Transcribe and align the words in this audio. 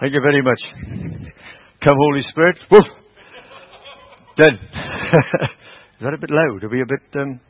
Thank 0.00 0.14
you 0.14 0.20
very 0.22 0.42
much. 0.42 0.60
Come, 1.82 1.96
Holy 1.96 2.22
Spirit. 2.22 2.56
Woof. 2.70 2.84
Is 4.38 4.46
that 6.00 6.14
a 6.14 6.18
bit 6.18 6.30
loud? 6.30 6.62
Are 6.62 6.68
we 6.68 6.82
a 6.82 6.86
bit 6.86 7.20
um, 7.20 7.40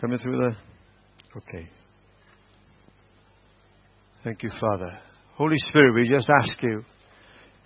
coming 0.00 0.18
through 0.18 0.38
the? 0.38 0.56
Okay. 1.36 1.68
Thank 4.22 4.44
you, 4.44 4.50
Father. 4.60 5.00
Holy 5.34 5.56
Spirit, 5.70 5.94
we 5.96 6.08
just 6.08 6.30
ask 6.40 6.62
you, 6.62 6.82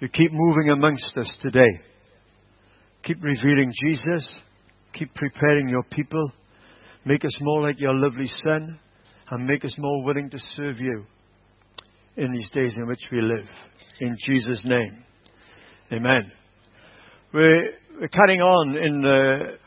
you 0.00 0.08
keep 0.08 0.30
moving 0.32 0.70
amongst 0.70 1.14
us 1.18 1.30
today. 1.42 1.82
Keep 3.02 3.22
revealing 3.22 3.74
Jesus. 3.84 4.26
Keep 4.94 5.14
preparing 5.14 5.68
your 5.68 5.82
people. 5.90 6.32
Make 7.04 7.26
us 7.26 7.36
more 7.42 7.60
like 7.60 7.78
your 7.78 7.94
lovely 7.94 8.30
Son 8.42 8.78
and 9.30 9.46
make 9.46 9.66
us 9.66 9.74
more 9.76 10.02
willing 10.02 10.30
to 10.30 10.38
serve 10.56 10.80
you 10.80 11.04
in 12.16 12.32
these 12.32 12.50
days 12.50 12.74
in 12.76 12.86
which 12.86 13.02
we 13.12 13.20
live. 13.20 13.46
In 14.00 14.16
Jesus' 14.26 14.60
name. 14.64 15.04
Amen. 15.92 16.32
We're, 17.32 17.70
we're 18.00 18.08
carrying 18.08 18.40
on 18.40 18.76
in 18.76 19.02
the, 19.02 19.58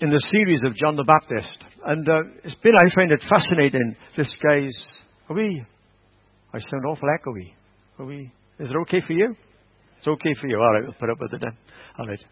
in 0.00 0.10
the 0.10 0.22
series 0.32 0.60
of 0.64 0.74
John 0.74 0.96
the 0.96 1.04
Baptist. 1.04 1.64
And 1.86 2.08
uh, 2.08 2.12
it's 2.42 2.54
been, 2.56 2.72
I 2.74 2.94
find 2.94 3.12
it 3.12 3.22
fascinating. 3.28 3.96
This 4.16 4.34
guy's, 4.42 4.76
are 5.28 5.36
we, 5.36 5.64
I 6.52 6.58
sound 6.58 6.84
awful 6.88 7.08
echoey. 7.08 7.52
Are 7.98 8.06
we, 8.06 8.32
is 8.58 8.70
it 8.70 8.76
okay 8.82 9.00
for 9.06 9.12
you? 9.12 9.36
It's 9.98 10.08
okay 10.08 10.34
for 10.40 10.48
you. 10.48 10.56
All 10.56 10.72
right, 10.72 10.82
we'll 10.82 10.94
put 10.94 11.10
up 11.10 11.18
with 11.20 11.34
it 11.34 11.40
then. 11.40 11.56
All 11.98 12.06
right. 12.06 12.24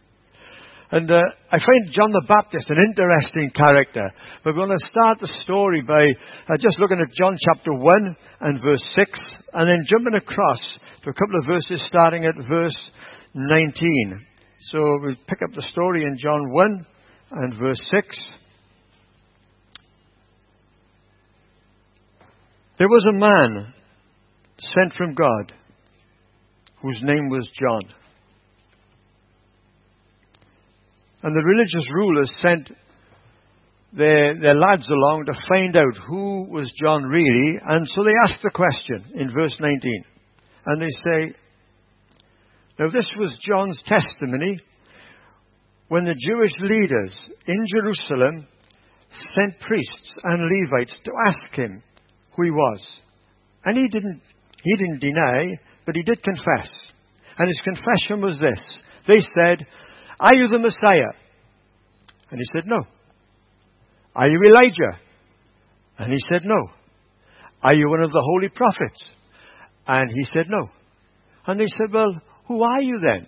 And 0.92 1.10
uh, 1.10 1.16
I 1.50 1.56
find 1.56 1.90
John 1.90 2.12
the 2.12 2.26
Baptist 2.28 2.68
an 2.68 2.76
interesting 2.76 3.50
character. 3.56 4.12
But 4.44 4.54
we're 4.54 4.66
going 4.66 4.76
to 4.76 4.90
start 4.92 5.20
the 5.20 5.32
story 5.42 5.80
by 5.80 6.04
uh, 6.04 6.58
just 6.60 6.78
looking 6.78 7.00
at 7.00 7.10
John 7.16 7.34
chapter 7.40 7.72
1 7.72 8.16
and 8.40 8.60
verse 8.60 8.84
6, 8.94 9.20
and 9.54 9.70
then 9.70 9.86
jumping 9.86 10.20
across 10.20 10.60
to 11.02 11.08
a 11.08 11.14
couple 11.14 11.40
of 11.40 11.46
verses 11.46 11.82
starting 11.88 12.26
at 12.26 12.36
verse 12.46 12.76
19. 13.32 14.26
So 14.68 15.00
we 15.02 15.16
pick 15.26 15.40
up 15.40 15.54
the 15.54 15.66
story 15.72 16.04
in 16.04 16.18
John 16.18 16.52
1 16.52 16.86
and 17.30 17.54
verse 17.58 17.80
6. 17.90 18.30
There 22.78 22.88
was 22.88 23.06
a 23.06 23.18
man 23.18 23.72
sent 24.58 24.92
from 24.92 25.14
God 25.14 25.54
whose 26.82 27.00
name 27.02 27.30
was 27.30 27.48
John. 27.54 28.01
And 31.22 31.34
the 31.34 31.44
religious 31.44 31.88
rulers 31.94 32.30
sent 32.40 32.68
their, 33.92 34.34
their 34.34 34.54
lads 34.54 34.88
along 34.88 35.26
to 35.26 35.34
find 35.48 35.76
out 35.76 35.96
who 36.08 36.48
was 36.50 36.70
John 36.82 37.04
really. 37.04 37.60
And 37.62 37.86
so 37.86 38.02
they 38.02 38.14
asked 38.24 38.40
the 38.42 38.50
question 38.50 39.12
in 39.14 39.28
verse 39.28 39.56
19. 39.60 40.04
And 40.66 40.80
they 40.80 40.88
say, 40.88 41.36
Now 42.78 42.90
this 42.90 43.10
was 43.18 43.38
John's 43.40 43.82
testimony 43.86 44.60
when 45.88 46.04
the 46.04 46.16
Jewish 46.18 46.52
leaders 46.60 47.30
in 47.46 47.64
Jerusalem 47.66 48.46
sent 49.10 49.60
priests 49.60 50.12
and 50.24 50.40
Levites 50.40 50.94
to 51.04 51.12
ask 51.28 51.54
him 51.54 51.82
who 52.34 52.44
he 52.44 52.50
was. 52.50 53.00
And 53.64 53.76
he 53.76 53.88
didn't, 53.88 54.22
he 54.62 54.76
didn't 54.76 55.00
deny, 55.00 55.58
but 55.84 55.94
he 55.94 56.02
did 56.02 56.22
confess. 56.22 56.70
And 57.36 57.48
his 57.48 57.60
confession 57.62 58.22
was 58.22 58.38
this. 58.40 58.82
They 59.06 59.20
said, 59.38 59.66
are 60.22 60.36
you 60.38 60.46
the 60.46 60.58
Messiah? 60.58 61.18
And 62.30 62.38
he 62.38 62.46
said, 62.54 62.62
No. 62.66 62.86
Are 64.14 64.30
you 64.30 64.38
Elijah? 64.46 65.00
And 65.98 66.12
he 66.12 66.18
said, 66.30 66.46
No. 66.46 66.70
Are 67.60 67.74
you 67.74 67.88
one 67.90 68.02
of 68.02 68.12
the 68.12 68.22
holy 68.22 68.48
prophets? 68.48 69.10
And 69.84 70.10
he 70.14 70.22
said, 70.24 70.46
No. 70.48 70.68
And 71.44 71.58
they 71.58 71.66
said, 71.66 71.92
Well, 71.92 72.22
who 72.46 72.62
are 72.62 72.82
you 72.82 73.00
then? 73.00 73.26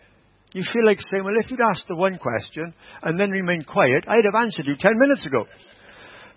You 0.53 0.63
feel 0.63 0.87
like 0.87 1.01
saying, 1.01 1.25
Well, 1.25 1.35
if 1.43 1.51
you'd 1.51 1.67
asked 1.69 1.89
the 1.89 1.97
one 1.97 2.17
question 2.17 2.73
and 3.03 3.19
then 3.19 3.31
remained 3.31 3.67
quiet, 3.67 4.07
I'd 4.07 4.25
have 4.25 4.41
answered 4.41 4.67
you 4.67 4.77
ten 4.79 4.93
minutes 4.95 5.27
ago. 5.27 5.47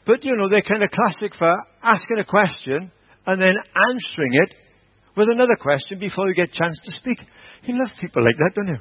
But, 0.08 0.24
you 0.24 0.36
know, 0.36 0.50
they're 0.50 0.66
kind 0.66 0.82
of 0.82 0.90
classic 0.90 1.38
for 1.38 1.54
asking 1.84 2.18
a 2.20 2.26
question 2.26 2.92
and 3.28 3.40
then 3.40 3.54
answering 3.92 4.34
it 4.34 4.56
with 5.16 5.28
another 5.30 5.56
question 5.62 6.00
before 6.00 6.30
you 6.30 6.34
get 6.34 6.50
a 6.50 6.58
chance 6.58 6.80
to 6.84 6.92
speak. 6.98 7.20
You 7.64 7.78
love 7.78 7.90
people 8.02 8.24
like 8.24 8.38
that, 8.38 8.52
don't 8.56 8.70
you? 8.70 8.80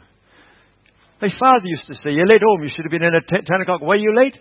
My 1.20 1.30
father 1.40 1.64
used 1.64 1.86
to 1.86 1.94
say, 1.94 2.12
You're 2.12 2.26
late 2.26 2.42
home, 2.44 2.62
you 2.62 2.68
should 2.68 2.84
have 2.84 2.90
been 2.90 3.02
in 3.02 3.14
at 3.14 3.26
10 3.26 3.40
o'clock. 3.62 3.80
Why 3.80 3.94
are 3.94 3.98
you 3.98 4.14
late? 4.16 4.36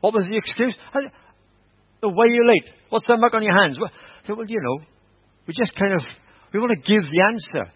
What 0.00 0.14
was 0.14 0.24
the 0.24 0.36
excuse? 0.36 0.74
why 0.92 2.24
are 2.24 2.28
you 2.28 2.46
late? 2.46 2.72
What's 2.90 3.06
that 3.06 3.18
mark 3.18 3.34
on 3.34 3.42
your 3.42 3.56
hands? 3.60 3.78
Well, 3.80 3.90
well, 4.28 4.46
you 4.46 4.60
know, 4.60 4.84
we 5.46 5.54
just 5.54 5.74
kind 5.76 5.94
of, 5.94 6.02
we 6.52 6.60
want 6.60 6.72
to 6.72 6.82
give 6.86 7.02
the 7.02 7.22
answer. 7.32 7.72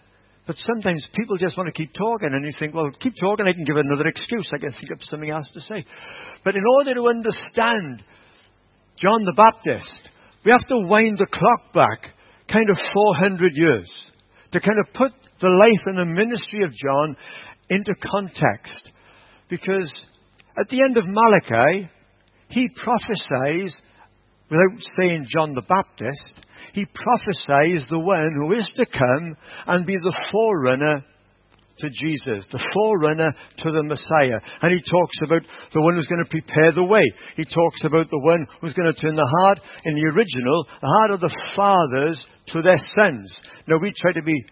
But 0.47 0.57
sometimes 0.57 1.07
people 1.15 1.39
just 1.39 1.57
want 1.57 1.69
to 1.69 1.73
keep 1.73 1.93
talking, 1.93 2.31
and 2.33 2.45
you 2.45 2.53
think, 2.59 2.75
well, 2.75 2.91
keep 2.99 3.15
talking, 3.21 3.47
I 3.47 3.53
can 3.53 3.65
give 3.65 3.77
another 3.77 4.07
excuse. 4.09 4.51
I 4.53 4.59
can 4.59 4.73
think 4.73 4.91
of 4.93 4.99
something 5.03 5.31
else 5.31 5.49
to 5.55 5.61
say. 5.61 5.85
But 6.45 6.57
in 6.57 6.63
order 6.79 6.95
to 6.95 7.07
understand 7.07 8.03
John 8.97 9.25
the 9.25 9.35
Baptist, 9.37 10.09
we 10.45 10.51
have 10.51 10.67
to 10.69 10.89
wind 10.89 11.19
the 11.19 11.27
clock 11.27 11.73
back 11.75 12.15
kind 12.51 12.69
of 12.71 12.77
400 12.77 13.53
years 13.55 13.93
to 14.53 14.61
kind 14.61 14.79
of 14.81 14.93
put 14.95 15.13
the 15.41 15.49
life 15.49 15.83
and 15.87 15.99
the 15.99 16.05
ministry 16.05 16.65
of 16.65 16.73
John 16.73 17.17
into 17.71 17.95
context. 17.95 18.91
Because 19.49 19.91
at 20.59 20.69
the 20.69 20.83
end 20.87 20.99
of 20.99 21.05
Malachi, 21.07 21.89
he 22.49 22.69
prophesies, 22.77 23.75
without 24.51 24.83
saying 24.99 25.27
John 25.29 25.55
the 25.55 25.63
Baptist, 25.63 26.45
he 26.73 26.85
prophesies 26.85 27.83
the 27.89 28.01
one 28.01 28.33
who 28.37 28.53
is 28.59 28.71
to 28.77 28.87
come 28.87 29.37
and 29.67 29.87
be 29.87 29.95
the 29.95 30.21
forerunner 30.31 31.05
to 31.79 31.89
Jesus, 31.89 32.47
the 32.53 32.63
forerunner 32.75 33.31
to 33.59 33.71
the 33.73 33.83
Messiah. 33.83 34.39
And 34.61 34.73
he 34.73 34.83
talks 34.85 35.19
about 35.25 35.43
the 35.73 35.81
one 35.81 35.95
who's 35.95 36.07
going 36.07 36.23
to 36.23 36.31
prepare 36.31 36.73
the 36.73 36.85
way. 36.85 37.03
He 37.37 37.45
talks 37.45 37.83
about 37.85 38.11
the 38.11 38.21
one 38.21 38.47
who's 38.61 38.75
going 38.75 38.93
to 38.93 39.01
turn 39.01 39.17
the 39.17 39.33
heart, 39.41 39.59
in 39.85 39.95
the 39.95 40.07
original, 40.13 40.67
the 40.81 40.93
heart 41.01 41.11
of 41.11 41.21
the 41.21 41.35
fathers 41.57 42.21
to 42.53 42.63
their 42.63 42.79
sons. 42.95 43.41
Now 43.67 43.79
we 43.81 43.95
try 43.97 44.13
to 44.13 44.23
be 44.23 44.45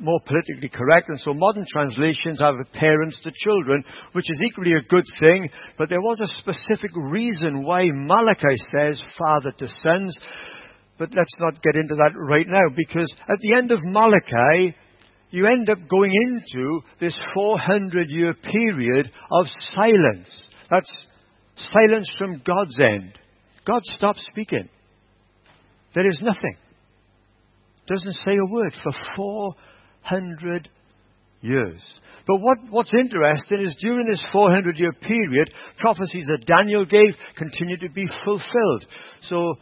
more 0.00 0.20
politically 0.20 0.68
correct, 0.68 1.08
and 1.08 1.20
so 1.20 1.32
modern 1.34 1.64
translations 1.70 2.40
have 2.40 2.54
parents 2.72 3.20
to 3.22 3.30
children, 3.34 3.84
which 4.12 4.30
is 4.30 4.40
equally 4.46 4.72
a 4.72 4.82
good 4.82 5.04
thing, 5.20 5.48
but 5.78 5.88
there 5.88 6.00
was 6.00 6.20
a 6.20 6.36
specific 6.38 6.90
reason 7.10 7.64
why 7.64 7.84
Malachi 7.92 8.56
says 8.78 9.00
father 9.18 9.50
to 9.58 9.68
sons. 9.68 10.18
But 10.98 11.14
let's 11.14 11.34
not 11.38 11.62
get 11.62 11.76
into 11.76 11.94
that 11.96 12.12
right 12.16 12.46
now, 12.48 12.74
because 12.74 13.12
at 13.28 13.38
the 13.40 13.56
end 13.56 13.70
of 13.70 13.80
Malachi, 13.82 14.74
you 15.30 15.46
end 15.46 15.68
up 15.68 15.78
going 15.88 16.12
into 16.12 16.80
this 17.00 17.18
400 17.34 18.08
year 18.08 18.32
period 18.32 19.10
of 19.30 19.46
silence. 19.74 20.48
That's 20.70 21.04
silence 21.56 22.10
from 22.18 22.42
God's 22.44 22.78
end. 22.78 23.18
God 23.66 23.82
stops 23.84 24.26
speaking. 24.30 24.68
There 25.94 26.08
is 26.08 26.18
nothing. 26.22 26.56
Doesn't 27.86 28.12
say 28.24 28.32
a 28.32 28.52
word 28.52 28.72
for 28.82 28.92
four 29.16 29.54
hundred 30.06 30.68
years. 31.40 31.82
But 32.26 32.38
what, 32.40 32.58
what's 32.70 32.92
interesting 32.92 33.62
is 33.62 33.76
during 33.78 34.06
this 34.06 34.22
400 34.32 34.78
year 34.78 34.92
period, 34.92 35.52
prophecies 35.78 36.26
that 36.26 36.46
Daniel 36.46 36.84
gave 36.84 37.14
continue 37.36 37.76
to 37.78 37.88
be 37.90 38.06
fulfilled. 38.24 38.86
So 39.22 39.54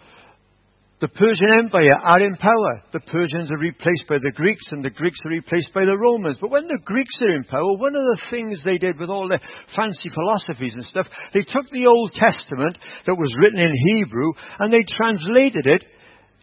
the 1.01 1.09
Persian 1.09 1.53
Empire 1.61 1.93
are 2.01 2.21
in 2.21 2.35
power. 2.37 2.73
The 2.93 3.05
Persians 3.05 3.53
are 3.53 3.61
replaced 3.61 4.09
by 4.09 4.17
the 4.17 4.33
Greeks, 4.35 4.65
and 4.73 4.83
the 4.83 4.89
Greeks 4.89 5.21
are 5.27 5.37
replaced 5.37 5.75
by 5.75 5.85
the 5.85 5.99
Romans. 5.99 6.39
But 6.41 6.51
when 6.51 6.67
the 6.67 6.81
Greeks 6.83 7.13
are 7.21 7.35
in 7.35 7.45
power, 7.45 7.77
one 7.77 7.95
of 7.95 8.01
the 8.09 8.23
things 8.31 8.65
they 8.65 8.79
did 8.79 8.99
with 8.99 9.11
all 9.11 9.29
their 9.29 9.45
fancy 9.77 10.09
philosophies 10.09 10.73
and 10.73 10.85
stuff, 10.85 11.07
they 11.35 11.43
took 11.43 11.69
the 11.69 11.85
Old 11.87 12.13
Testament 12.17 12.79
that 13.05 13.21
was 13.21 13.37
written 13.37 13.61
in 13.61 13.75
Hebrew 13.77 14.33
and 14.59 14.73
they 14.73 14.87
translated 14.89 15.67
it 15.67 15.85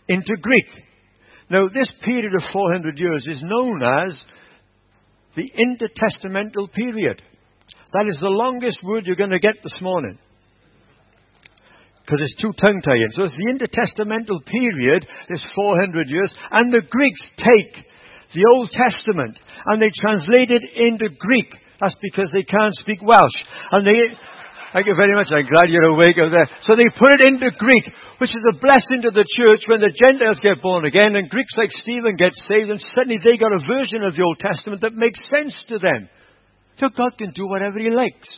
into 0.07 0.38
Greek. 0.38 0.69
Now, 1.51 1.68
this 1.68 1.89
period 2.01 2.31
of 2.33 2.48
400 2.53 2.98
years 2.98 3.27
is 3.27 3.44
known 3.44 3.83
as 3.83 4.15
the 5.36 5.51
intertestamental 5.51 6.71
period. 6.71 7.21
That 7.92 8.07
is 8.07 8.18
the 8.21 8.31
longest 8.31 8.80
word 8.83 9.06
you're 9.06 9.19
going 9.19 9.36
to 9.36 9.39
get 9.39 9.56
this 9.62 9.75
morning. 9.81 10.18
Because 12.00 12.21
it's 12.21 12.42
too 12.42 12.53
tongue 12.56 12.81
tie-ins. 12.81 13.15
So 13.15 13.25
it's 13.25 13.36
the 13.36 13.51
intertestamental 13.51 14.45
period, 14.45 15.06
this 15.27 15.45
400 15.53 16.07
years, 16.07 16.33
and 16.51 16.71
the 16.71 16.88
Greeks 16.89 17.30
take 17.36 17.83
the 18.33 18.47
Old 18.56 18.71
Testament 18.71 19.38
and 19.65 19.81
they 19.81 19.92
translate 19.94 20.51
it 20.51 20.63
into 20.74 21.13
Greek. 21.19 21.51
That's 21.81 21.97
because 22.01 22.31
they 22.31 22.44
can't 22.44 22.74
speak 22.75 23.01
Welsh. 23.01 23.27
And 23.74 23.86
they, 23.86 24.15
Thank 24.71 24.88
you 24.88 24.95
very 24.95 25.12
much. 25.15 25.27
I'm 25.35 25.44
glad 25.51 25.68
you're 25.68 25.91
awake 25.91 26.15
over 26.15 26.31
there. 26.31 26.47
So 26.63 26.79
they 26.79 26.88
put 26.95 27.19
it 27.19 27.27
into 27.27 27.51
Greek, 27.59 27.91
which 28.23 28.31
is 28.31 28.44
a 28.47 28.57
blessing 28.57 29.03
to 29.03 29.12
the 29.12 29.27
church 29.27 29.68
when 29.68 29.83
the 29.83 29.91
Gentiles 29.91 30.39
get 30.39 30.63
born 30.63 30.85
again 30.85 31.15
and 31.15 31.29
Greeks 31.29 31.51
like 31.57 31.71
Stephen 31.71 32.15
get 32.15 32.31
saved 32.47 32.71
and 32.71 32.79
suddenly 32.95 33.19
they 33.19 33.35
got 33.35 33.51
a 33.51 33.68
version 33.68 34.07
of 34.07 34.15
the 34.15 34.23
Old 34.23 34.39
Testament 34.39 34.79
that 34.79 34.95
makes 34.95 35.19
sense 35.27 35.59
to 35.68 35.77
them. 35.77 36.07
So 36.79 36.88
God 36.88 37.18
can 37.18 37.31
do 37.35 37.47
whatever 37.47 37.79
He 37.79 37.89
likes. 37.89 38.31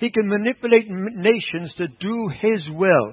He 0.00 0.10
can 0.10 0.26
manipulate 0.26 0.88
nations 0.88 1.74
to 1.76 1.86
do 2.00 2.30
His 2.40 2.70
will. 2.72 3.12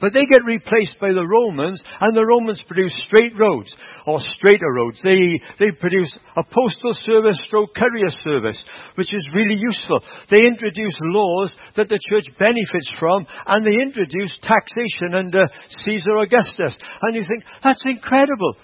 But 0.00 0.12
they 0.12 0.26
get 0.26 0.44
replaced 0.44 0.98
by 1.00 1.12
the 1.12 1.26
Romans, 1.26 1.82
and 2.00 2.16
the 2.16 2.26
Romans 2.26 2.62
produce 2.66 2.94
straight 3.06 3.38
roads, 3.38 3.74
or 4.06 4.20
straighter 4.34 4.72
roads. 4.74 5.00
They, 5.02 5.40
they 5.58 5.70
produce 5.72 6.14
a 6.36 6.44
postal 6.44 6.92
service 7.04 7.40
stroke 7.44 7.74
courier 7.74 8.10
service, 8.26 8.62
which 8.96 9.12
is 9.14 9.30
really 9.34 9.56
useful. 9.56 10.00
They 10.30 10.42
introduce 10.42 10.96
laws 11.14 11.54
that 11.76 11.88
the 11.88 12.00
church 12.10 12.26
benefits 12.38 12.90
from, 12.98 13.26
and 13.46 13.64
they 13.64 13.82
introduce 13.82 14.36
taxation 14.42 15.14
under 15.14 15.44
Caesar 15.84 16.18
Augustus. 16.18 16.76
And 17.02 17.14
you 17.14 17.22
think, 17.22 17.44
that's 17.62 17.82
incredible. 17.86 18.56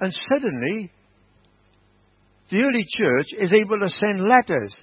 And 0.00 0.12
suddenly, 0.32 0.92
the 2.50 2.62
early 2.62 2.86
church 2.86 3.26
is 3.38 3.52
able 3.52 3.78
to 3.80 3.88
send 3.88 4.22
letters 4.22 4.74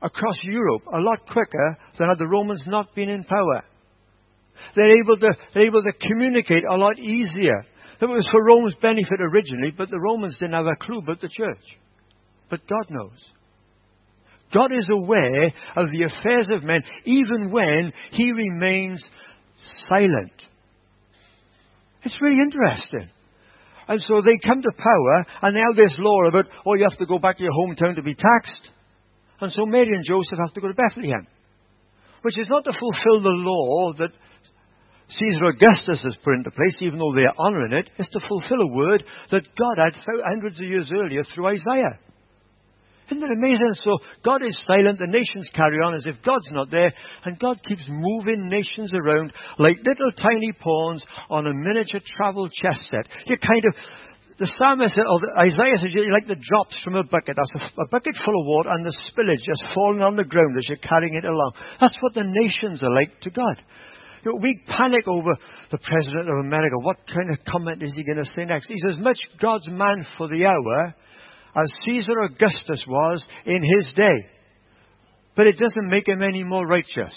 across 0.00 0.38
Europe 0.44 0.82
a 0.92 1.00
lot 1.00 1.26
quicker 1.26 1.78
than 1.98 2.08
had 2.08 2.18
the 2.18 2.28
Romans 2.28 2.64
not 2.66 2.94
been 2.94 3.08
in 3.08 3.24
power. 3.24 3.62
They're 4.74 5.00
able 5.00 5.16
to, 5.18 5.28
they're 5.54 5.66
able 5.66 5.82
to 5.82 5.92
communicate 6.00 6.64
a 6.70 6.76
lot 6.76 6.98
easier. 6.98 7.64
It 8.00 8.06
was 8.06 8.28
for 8.30 8.44
Rome's 8.44 8.74
benefit 8.82 9.20
originally, 9.20 9.70
but 9.70 9.90
the 9.90 10.00
Romans 10.00 10.36
didn't 10.38 10.54
have 10.54 10.66
a 10.66 10.76
clue 10.76 10.98
about 10.98 11.20
the 11.20 11.28
church. 11.28 11.78
But 12.50 12.66
God 12.66 12.86
knows. 12.90 13.24
God 14.52 14.72
is 14.72 14.88
aware 14.90 15.46
of 15.76 15.90
the 15.92 16.04
affairs 16.04 16.48
of 16.52 16.64
men 16.64 16.82
even 17.04 17.50
when 17.50 17.92
he 18.10 18.32
remains 18.32 19.02
silent. 19.88 20.32
It's 22.02 22.20
really 22.20 22.38
interesting. 22.44 23.08
And 23.88 24.00
so 24.00 24.20
they 24.20 24.38
come 24.46 24.62
to 24.62 24.72
power, 24.76 25.26
and 25.42 25.54
now 25.54 25.72
there's 25.74 25.96
law 25.98 26.28
about, 26.28 26.46
oh, 26.66 26.74
you 26.76 26.84
have 26.88 26.98
to 26.98 27.06
go 27.06 27.18
back 27.18 27.38
to 27.38 27.44
your 27.44 27.52
hometown 27.52 27.94
to 27.96 28.02
be 28.02 28.14
taxed. 28.14 28.70
And 29.40 29.50
so 29.50 29.66
Mary 29.66 29.88
and 29.88 30.04
Joseph 30.04 30.38
have 30.38 30.54
to 30.54 30.60
go 30.60 30.68
to 30.68 30.74
Bethlehem, 30.74 31.26
which 32.22 32.38
is 32.38 32.48
not 32.48 32.64
to 32.64 32.72
fulfill 32.72 33.22
the 33.22 33.34
law 33.34 33.92
that 33.98 34.12
Caesar 35.18 35.46
Augustus 35.46 36.02
has 36.02 36.16
put 36.24 36.34
into 36.34 36.50
place, 36.50 36.76
even 36.80 36.98
though 36.98 37.12
they 37.14 37.24
are 37.24 37.38
honouring 37.38 37.72
it, 37.72 37.90
is 37.98 38.08
to 38.08 38.20
fulfill 38.26 38.62
a 38.62 38.74
word 38.74 39.04
that 39.30 39.44
God 39.56 39.76
had 39.76 40.00
hundreds 40.24 40.60
of 40.60 40.66
years 40.66 40.88
earlier 40.94 41.22
through 41.34 41.48
Isaiah. 41.48 42.00
Isn't 43.10 43.24
it 43.24 43.36
amazing? 43.36 43.76
So 43.76 43.98
God 44.24 44.40
is 44.40 44.56
silent, 44.64 44.98
the 44.98 45.10
nations 45.10 45.50
carry 45.52 45.76
on 45.84 45.94
as 45.94 46.06
if 46.06 46.22
God's 46.24 46.48
not 46.50 46.70
there, 46.70 46.92
and 47.24 47.38
God 47.38 47.60
keeps 47.68 47.84
moving 47.88 48.48
nations 48.48 48.94
around 48.94 49.32
like 49.58 49.84
little 49.84 50.12
tiny 50.16 50.52
pawns 50.58 51.04
on 51.28 51.46
a 51.46 51.52
miniature 51.52 52.00
travel 52.00 52.48
chess 52.48 52.80
set. 52.88 53.04
You're 53.26 53.42
kind 53.42 53.64
of, 53.68 53.74
the 54.38 54.48
psalmist, 54.56 54.96
or 54.96 55.20
the, 55.20 55.44
Isaiah 55.44 55.76
says, 55.76 55.92
you're 55.92 56.10
like 56.10 56.26
the 56.26 56.40
drops 56.40 56.80
from 56.82 56.96
a 56.96 57.04
bucket. 57.04 57.36
That's 57.36 57.52
a, 57.52 57.82
a, 57.82 57.88
bucket 57.92 58.16
full 58.16 58.40
of 58.40 58.46
water 58.48 58.70
and 58.72 58.86
the 58.86 58.96
spillage 59.12 59.44
just 59.44 59.74
falling 59.74 60.00
on 60.00 60.16
the 60.16 60.24
ground 60.24 60.56
as 60.56 60.68
you're 60.68 60.80
carrying 60.80 61.14
it 61.14 61.28
along. 61.28 61.52
That's 61.80 61.98
what 62.00 62.14
the 62.14 62.24
nations 62.24 62.82
are 62.82 62.94
like 62.94 63.20
to 63.28 63.30
God. 63.30 63.60
You 64.24 64.32
know, 64.32 64.38
we 64.40 64.62
panic 64.66 65.06
over 65.08 65.30
the 65.70 65.78
President 65.78 66.28
of 66.28 66.44
America. 66.44 66.76
What 66.80 66.98
kind 67.06 67.30
of 67.30 67.44
comment 67.44 67.82
is 67.82 67.92
he 67.94 68.04
going 68.04 68.24
to 68.24 68.30
say 68.36 68.44
next? 68.44 68.68
He's 68.68 68.84
as 68.88 68.98
much 68.98 69.18
God's 69.40 69.68
man 69.68 70.06
for 70.16 70.28
the 70.28 70.46
hour 70.46 70.94
as 71.56 71.72
Caesar 71.84 72.20
Augustus 72.24 72.82
was 72.86 73.26
in 73.44 73.62
his 73.62 73.90
day. 73.94 74.28
But 75.34 75.46
it 75.46 75.58
doesn't 75.58 75.88
make 75.88 76.06
him 76.06 76.22
any 76.22 76.44
more 76.44 76.66
righteous. 76.66 77.14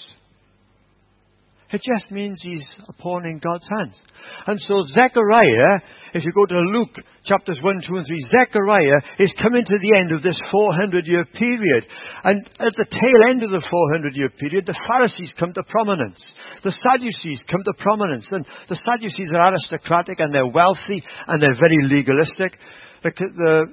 It 1.75 1.83
just 1.83 2.09
means 2.09 2.39
he's 2.41 2.71
a 2.87 2.93
pawn 2.93 3.25
in 3.25 3.35
God's 3.43 3.67
hands. 3.67 3.99
And 4.47 4.55
so 4.61 4.79
Zechariah, 4.95 5.83
if 6.15 6.23
you 6.23 6.31
go 6.31 6.45
to 6.47 6.71
Luke 6.71 6.95
chapters 7.27 7.59
1, 7.61 7.83
2 7.83 7.95
and 7.99 8.07
3, 8.07 8.31
Zechariah 8.31 9.03
is 9.19 9.35
coming 9.43 9.65
to 9.65 9.75
the 9.83 9.99
end 9.99 10.15
of 10.15 10.23
this 10.23 10.39
400 10.49 11.05
year 11.05 11.25
period. 11.35 11.83
And 12.23 12.47
at 12.63 12.79
the 12.79 12.87
tail 12.87 13.19
end 13.27 13.43
of 13.43 13.51
the 13.51 13.59
400 13.59 14.15
year 14.15 14.29
period, 14.29 14.65
the 14.65 14.79
Pharisees 14.87 15.35
come 15.37 15.51
to 15.51 15.63
prominence. 15.67 16.23
The 16.63 16.71
Sadducees 16.71 17.43
come 17.51 17.67
to 17.67 17.73
prominence. 17.75 18.29
And 18.31 18.47
the 18.71 18.79
Sadducees 18.79 19.35
are 19.35 19.51
aristocratic 19.51 20.23
and 20.23 20.33
they're 20.33 20.47
wealthy 20.47 21.03
and 21.27 21.43
they're 21.43 21.59
very 21.59 21.83
legalistic. 21.91 22.55
The, 23.03 23.11
the, 23.11 23.67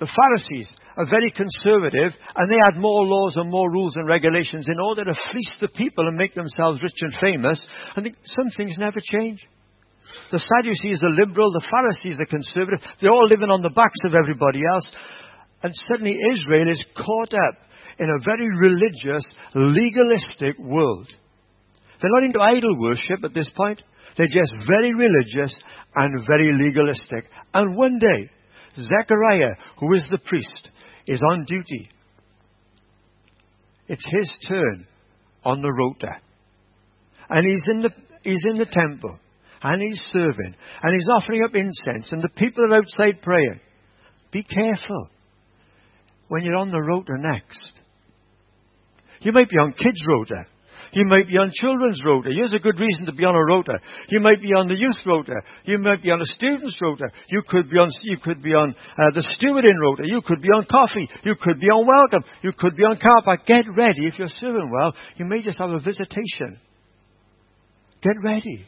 the 0.00 0.08
Pharisees 0.08 0.72
are 0.96 1.04
very 1.04 1.30
conservative 1.30 2.16
and 2.16 2.46
they 2.48 2.56
had 2.64 2.80
more 2.80 3.04
laws 3.04 3.36
and 3.36 3.52
more 3.52 3.70
rules 3.70 3.94
and 3.96 4.08
regulations 4.08 4.64
in 4.64 4.80
order 4.80 5.04
to 5.04 5.20
fleece 5.30 5.52
the 5.60 5.68
people 5.68 6.08
and 6.08 6.16
make 6.16 6.32
themselves 6.32 6.80
rich 6.80 6.96
and 7.04 7.12
famous. 7.20 7.60
And 7.94 8.08
some 8.24 8.48
things 8.56 8.80
never 8.80 8.96
change. 9.04 9.44
The 10.32 10.40
Sadducees 10.40 11.04
are 11.04 11.20
liberal, 11.20 11.52
the 11.52 11.68
Pharisees 11.68 12.16
are 12.16 12.32
conservative. 12.32 12.80
They're 12.96 13.12
all 13.12 13.28
living 13.28 13.52
on 13.52 13.60
the 13.60 13.76
backs 13.76 14.00
of 14.08 14.16
everybody 14.16 14.64
else. 14.64 14.88
And 15.62 15.74
suddenly 15.84 16.16
Israel 16.32 16.70
is 16.72 16.80
caught 16.96 17.36
up 17.36 17.60
in 18.00 18.08
a 18.08 18.24
very 18.24 18.48
religious, 18.56 19.28
legalistic 19.52 20.56
world. 20.58 21.12
They're 22.00 22.16
not 22.16 22.24
into 22.24 22.40
idol 22.40 22.80
worship 22.80 23.20
at 23.22 23.34
this 23.34 23.50
point. 23.52 23.82
They're 24.16 24.32
just 24.32 24.54
very 24.66 24.94
religious 24.96 25.52
and 25.94 26.24
very 26.26 26.56
legalistic. 26.56 27.28
And 27.52 27.76
one 27.76 27.98
day, 27.98 28.32
Zechariah, 28.80 29.54
who 29.78 29.94
is 29.94 30.06
the 30.10 30.18
priest, 30.18 30.70
is 31.06 31.20
on 31.30 31.44
duty. 31.46 31.90
It's 33.88 34.06
his 34.08 34.30
turn 34.48 34.86
on 35.44 35.62
the 35.62 35.72
rota. 35.72 36.16
And 37.28 37.46
he's 37.46 37.64
in 37.70 37.82
the, 37.82 37.90
he's 38.22 38.44
in 38.50 38.58
the 38.58 38.66
temple. 38.66 39.18
And 39.62 39.82
he's 39.82 40.00
serving. 40.12 40.54
And 40.82 40.94
he's 40.94 41.08
offering 41.14 41.42
up 41.44 41.54
incense. 41.54 42.12
And 42.12 42.22
the 42.22 42.28
people 42.36 42.64
are 42.64 42.76
outside 42.76 43.22
praying. 43.22 43.60
Be 44.32 44.42
careful 44.42 45.08
when 46.28 46.44
you're 46.44 46.56
on 46.56 46.70
the 46.70 46.80
rota 46.80 47.14
next. 47.18 47.72
You 49.20 49.32
might 49.32 49.50
be 49.50 49.58
on 49.58 49.72
kids' 49.72 50.04
rota. 50.08 50.44
You 50.92 51.04
might 51.06 51.28
be 51.28 51.38
on 51.38 51.50
children's 51.54 52.02
rota. 52.04 52.30
Here's 52.34 52.54
a 52.54 52.58
good 52.58 52.78
reason 52.78 53.06
to 53.06 53.12
be 53.12 53.24
on 53.24 53.34
a 53.34 53.44
rota. 53.44 53.78
You 54.08 54.20
might 54.20 54.40
be 54.42 54.50
on 54.54 54.66
the 54.66 54.78
youth 54.78 54.98
rota. 55.06 55.38
You 55.64 55.78
might 55.78 56.02
be 56.02 56.10
on 56.10 56.20
a 56.20 56.26
student's 56.26 56.78
rota. 56.82 57.06
You 57.28 57.42
could 57.46 57.70
be 57.70 57.76
on, 57.76 57.90
you 58.02 58.18
could 58.18 58.42
be 58.42 58.50
on 58.50 58.74
uh, 58.74 59.10
the 59.14 59.22
stewarding 59.38 59.78
rota. 59.80 60.02
You 60.06 60.20
could 60.22 60.42
be 60.42 60.48
on 60.48 60.66
coffee. 60.66 61.08
You 61.22 61.34
could 61.40 61.60
be 61.60 61.68
on 61.68 61.86
welcome. 61.86 62.28
You 62.42 62.52
could 62.56 62.74
be 62.74 62.82
on 62.82 62.98
car 62.98 63.22
park. 63.22 63.46
Get 63.46 63.64
ready. 63.76 64.06
If 64.06 64.18
you're 64.18 64.28
serving 64.28 64.70
well, 64.70 64.94
you 65.16 65.26
may 65.26 65.40
just 65.40 65.58
have 65.58 65.70
a 65.70 65.78
visitation. 65.78 66.58
Get 68.02 68.16
ready. 68.24 68.66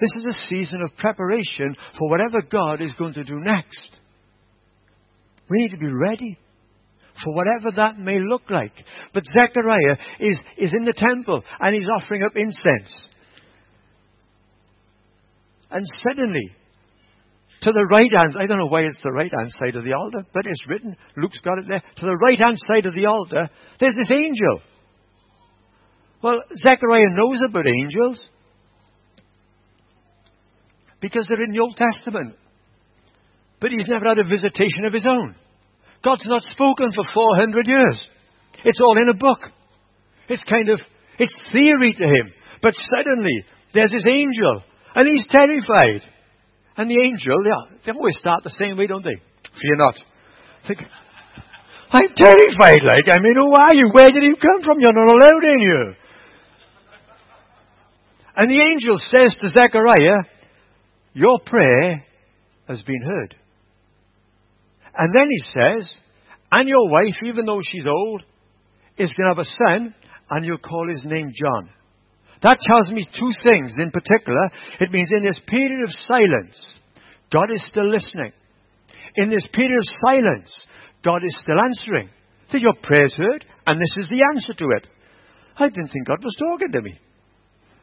This 0.00 0.10
is 0.16 0.34
a 0.34 0.46
season 0.48 0.82
of 0.82 0.96
preparation 0.96 1.76
for 1.98 2.08
whatever 2.08 2.40
God 2.50 2.80
is 2.80 2.94
going 2.94 3.14
to 3.14 3.24
do 3.24 3.38
next. 3.38 3.90
We 5.48 5.58
need 5.58 5.70
to 5.70 5.78
be 5.78 5.92
ready 5.92 6.38
for 7.24 7.34
whatever 7.34 7.70
that 7.76 7.98
may 7.98 8.18
look 8.18 8.50
like. 8.50 8.72
But 9.12 9.24
Zechariah 9.26 9.96
is, 10.18 10.38
is 10.56 10.72
in 10.74 10.84
the 10.84 10.94
temple 10.94 11.42
and 11.58 11.74
he's 11.74 11.88
offering 11.96 12.22
up 12.22 12.36
incense. 12.36 12.94
And 15.70 15.86
suddenly, 15.96 16.50
to 17.62 17.72
the 17.72 17.88
right 17.92 18.10
hand, 18.16 18.36
I 18.38 18.46
don't 18.46 18.58
know 18.58 18.66
why 18.66 18.82
it's 18.82 19.00
the 19.02 19.12
right 19.12 19.30
hand 19.30 19.50
side 19.52 19.76
of 19.76 19.84
the 19.84 19.94
altar, 19.94 20.26
but 20.32 20.46
it's 20.46 20.66
written, 20.66 20.96
Luke's 21.16 21.38
got 21.40 21.58
it 21.58 21.66
there. 21.68 21.82
To 21.96 22.06
the 22.06 22.16
right 22.16 22.38
hand 22.38 22.56
side 22.58 22.86
of 22.86 22.94
the 22.94 23.06
altar, 23.06 23.48
there's 23.78 23.96
this 23.96 24.10
angel. 24.10 24.62
Well, 26.22 26.42
Zechariah 26.56 27.14
knows 27.14 27.38
about 27.48 27.66
angels 27.66 28.22
because 31.00 31.26
they're 31.28 31.42
in 31.42 31.52
the 31.52 31.60
Old 31.60 31.76
Testament. 31.76 32.36
But 33.60 33.70
he's 33.70 33.88
never 33.88 34.08
had 34.08 34.18
a 34.18 34.24
visitation 34.24 34.84
of 34.86 34.92
his 34.92 35.06
own. 35.08 35.34
God's 36.02 36.26
not 36.26 36.42
spoken 36.42 36.92
for 36.92 37.04
400 37.12 37.66
years. 37.66 38.08
It's 38.64 38.80
all 38.80 38.96
in 39.00 39.08
a 39.08 39.14
book. 39.14 39.38
It's 40.28 40.44
kind 40.44 40.68
of, 40.68 40.80
it's 41.18 41.36
theory 41.52 41.92
to 41.92 42.04
him. 42.04 42.32
But 42.62 42.74
suddenly, 42.96 43.44
there's 43.74 43.90
this 43.90 44.06
angel, 44.08 44.62
and 44.94 45.08
he's 45.08 45.26
terrified. 45.28 46.08
And 46.76 46.90
the 46.90 47.00
angel, 47.04 47.36
yeah, 47.44 47.76
they 47.84 47.92
always 47.92 48.16
start 48.18 48.44
the 48.44 48.56
same 48.58 48.76
way, 48.76 48.86
don't 48.86 49.04
they? 49.04 49.16
Fear 49.16 49.76
not. 49.76 49.94
Think, 50.66 50.80
I'm 51.90 52.14
terrified, 52.14 52.82
like, 52.84 53.08
I 53.08 53.18
mean, 53.18 53.34
who 53.34 53.52
are 53.54 53.74
you? 53.74 53.90
Where 53.92 54.10
did 54.10 54.22
you 54.22 54.36
come 54.36 54.62
from? 54.62 54.80
You're 54.80 54.92
not 54.92 55.08
allowed 55.08 55.44
in 55.44 55.58
here. 55.58 55.96
And 58.36 58.48
the 58.48 58.62
angel 58.62 58.98
says 59.04 59.34
to 59.40 59.50
Zechariah, 59.50 60.22
Your 61.12 61.38
prayer 61.44 62.06
has 62.68 62.80
been 62.82 63.02
heard. 63.02 63.34
And 64.96 65.14
then 65.14 65.28
he 65.30 65.38
says, 65.48 65.98
and 66.52 66.68
your 66.68 66.88
wife, 66.88 67.16
even 67.24 67.46
though 67.46 67.60
she's 67.60 67.86
old, 67.86 68.22
is 68.98 69.12
going 69.12 69.30
to 69.30 69.36
have 69.36 69.46
a 69.46 69.70
son, 69.70 69.94
and 70.30 70.44
you'll 70.44 70.58
call 70.58 70.88
his 70.88 71.04
name 71.04 71.30
John. 71.34 71.70
That 72.42 72.58
tells 72.60 72.90
me 72.90 73.06
two 73.06 73.32
things 73.50 73.74
in 73.78 73.90
particular. 73.90 74.50
It 74.80 74.90
means 74.90 75.10
in 75.12 75.22
this 75.22 75.40
period 75.46 75.82
of 75.84 75.90
silence, 76.02 76.60
God 77.30 77.50
is 77.52 77.66
still 77.66 77.88
listening. 77.88 78.32
In 79.16 79.30
this 79.30 79.46
period 79.52 79.78
of 79.78 79.96
silence, 80.06 80.52
God 81.04 81.20
is 81.24 81.38
still 81.38 81.58
answering. 81.58 82.10
That 82.52 82.60
your 82.60 82.74
prayers 82.82 83.14
heard, 83.14 83.44
and 83.66 83.80
this 83.80 83.94
is 83.98 84.08
the 84.08 84.24
answer 84.34 84.54
to 84.54 84.64
it. 84.76 84.88
I 85.56 85.68
didn't 85.68 85.88
think 85.88 86.06
God 86.06 86.24
was 86.24 86.36
talking 86.38 86.72
to 86.72 86.82
me. 86.82 86.98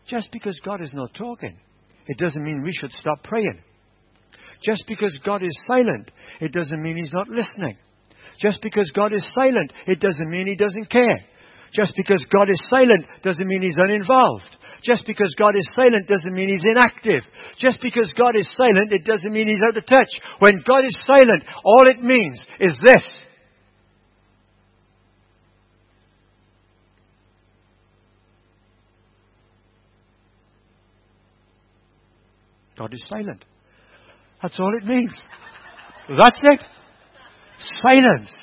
Just 0.08 0.32
because 0.32 0.60
God 0.64 0.82
is 0.82 0.92
not 0.94 1.14
talking, 1.14 1.58
it 2.08 2.18
doesn't 2.18 2.44
mean 2.44 2.64
we 2.64 2.74
should 2.74 2.92
stop 2.92 3.24
praying. 3.24 3.62
Just 4.62 4.84
because 4.88 5.18
God 5.24 5.44
is 5.44 5.58
silent, 5.68 6.12
it 6.42 6.52
doesn't 6.52 6.82
mean 6.82 6.98
He's 6.98 7.14
not 7.14 7.28
listening. 7.28 7.78
Just 8.40 8.62
because 8.62 8.92
God 8.96 9.14
is 9.14 9.26
silent, 9.34 9.72
it 9.88 10.00
doesn't 10.00 10.30
mean 10.30 10.48
He 10.48 10.56
doesn't 10.56 10.90
care. 10.90 11.26
Just 11.74 11.94
because 11.96 12.24
God 12.32 12.50
is 12.50 12.62
silent 12.70 13.06
doesn't 13.24 13.48
mean 13.48 13.62
He's 13.62 13.78
uninvolved. 13.78 14.46
Just 14.84 15.06
because 15.06 15.34
God 15.38 15.56
is 15.56 15.68
silent 15.76 16.08
doesn't 16.08 16.34
mean 16.34 16.50
He's 16.50 16.64
inactive. 16.64 17.24
Just 17.58 17.82
because 17.82 18.14
God 18.18 18.36
is 18.36 18.48
silent, 18.58 18.92
it 18.92 19.06
doesn't 19.06 19.34
mean 19.34 19.48
He's 19.48 19.62
out 19.68 19.78
of 19.78 19.86
touch. 19.86 20.22
When 20.40 20.64
God 20.68 20.86
is 20.86 20.96
silent, 21.06 21.44
all 21.64 21.84
it 21.88 22.00
means 22.00 22.42
is 22.60 22.80
this. 22.82 23.26
God 32.78 32.94
is 32.94 33.04
silent. 33.08 33.44
That's 34.42 34.58
all 34.60 34.74
it 34.78 34.86
means. 34.86 35.14
That's 36.10 36.40
it. 36.44 36.62
Silence. 37.82 38.34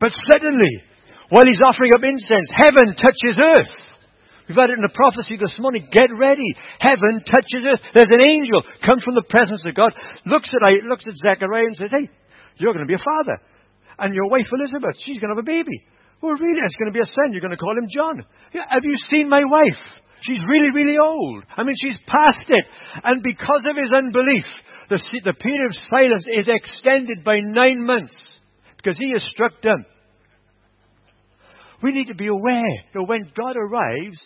But 0.00 0.12
suddenly, 0.32 0.82
while 1.28 1.44
he's 1.44 1.60
offering 1.66 1.90
up 1.94 2.04
incense, 2.04 2.50
heaven 2.54 2.94
touches 2.96 3.38
earth. 3.38 3.76
We've 4.48 4.58
had 4.58 4.70
it 4.70 4.78
in 4.78 4.84
the 4.84 4.92
prophecy 4.94 5.38
this 5.38 5.54
morning. 5.58 5.88
Get 5.90 6.10
ready. 6.12 6.54
Heaven 6.78 7.22
touches 7.24 7.62
earth. 7.62 7.82
There's 7.94 8.10
an 8.10 8.20
angel 8.20 8.62
come 8.84 9.00
from 9.00 9.14
the 9.14 9.22
presence 9.24 9.62
of 9.64 9.74
God, 9.74 9.94
looks 10.26 10.50
at, 10.50 10.84
looks 10.84 11.06
at 11.06 11.14
Zechariah 11.16 11.70
and 11.70 11.76
says, 11.76 11.90
Hey, 11.90 12.10
you're 12.56 12.74
going 12.74 12.84
to 12.84 12.90
be 12.90 12.98
a 12.98 13.02
father. 13.02 13.38
And 13.98 14.14
your 14.14 14.28
wife 14.28 14.50
Elizabeth, 14.50 14.98
she's 14.98 15.18
going 15.18 15.30
to 15.30 15.38
have 15.38 15.46
a 15.46 15.46
baby. 15.46 15.86
Well, 16.20 16.34
really, 16.34 16.60
it's 16.62 16.76
going 16.76 16.90
to 16.90 16.96
be 16.96 17.02
a 17.02 17.06
son. 17.06 17.32
You're 17.32 17.42
going 17.42 17.54
to 17.54 17.62
call 17.62 17.78
him 17.78 17.88
John. 17.90 18.26
Yeah, 18.52 18.66
have 18.68 18.84
you 18.84 18.96
seen 18.96 19.28
my 19.28 19.42
wife? 19.42 20.01
She's 20.22 20.40
really, 20.48 20.70
really 20.70 20.98
old. 20.98 21.44
I 21.56 21.64
mean, 21.64 21.74
she's 21.80 21.98
past 22.06 22.46
it. 22.48 22.64
And 23.02 23.22
because 23.22 23.64
of 23.68 23.76
his 23.76 23.90
unbelief, 23.92 24.44
the, 24.88 25.00
the 25.24 25.34
period 25.34 25.66
of 25.66 25.74
silence 25.90 26.26
is 26.32 26.48
extended 26.48 27.24
by 27.24 27.38
nine 27.40 27.84
months 27.84 28.16
because 28.76 28.96
he 28.98 29.10
has 29.12 29.24
struck 29.30 29.60
them. 29.62 29.84
We 31.82 31.90
need 31.92 32.06
to 32.06 32.14
be 32.14 32.28
aware 32.28 32.84
that 32.94 33.04
when 33.04 33.32
God 33.34 33.56
arrives, 33.56 34.16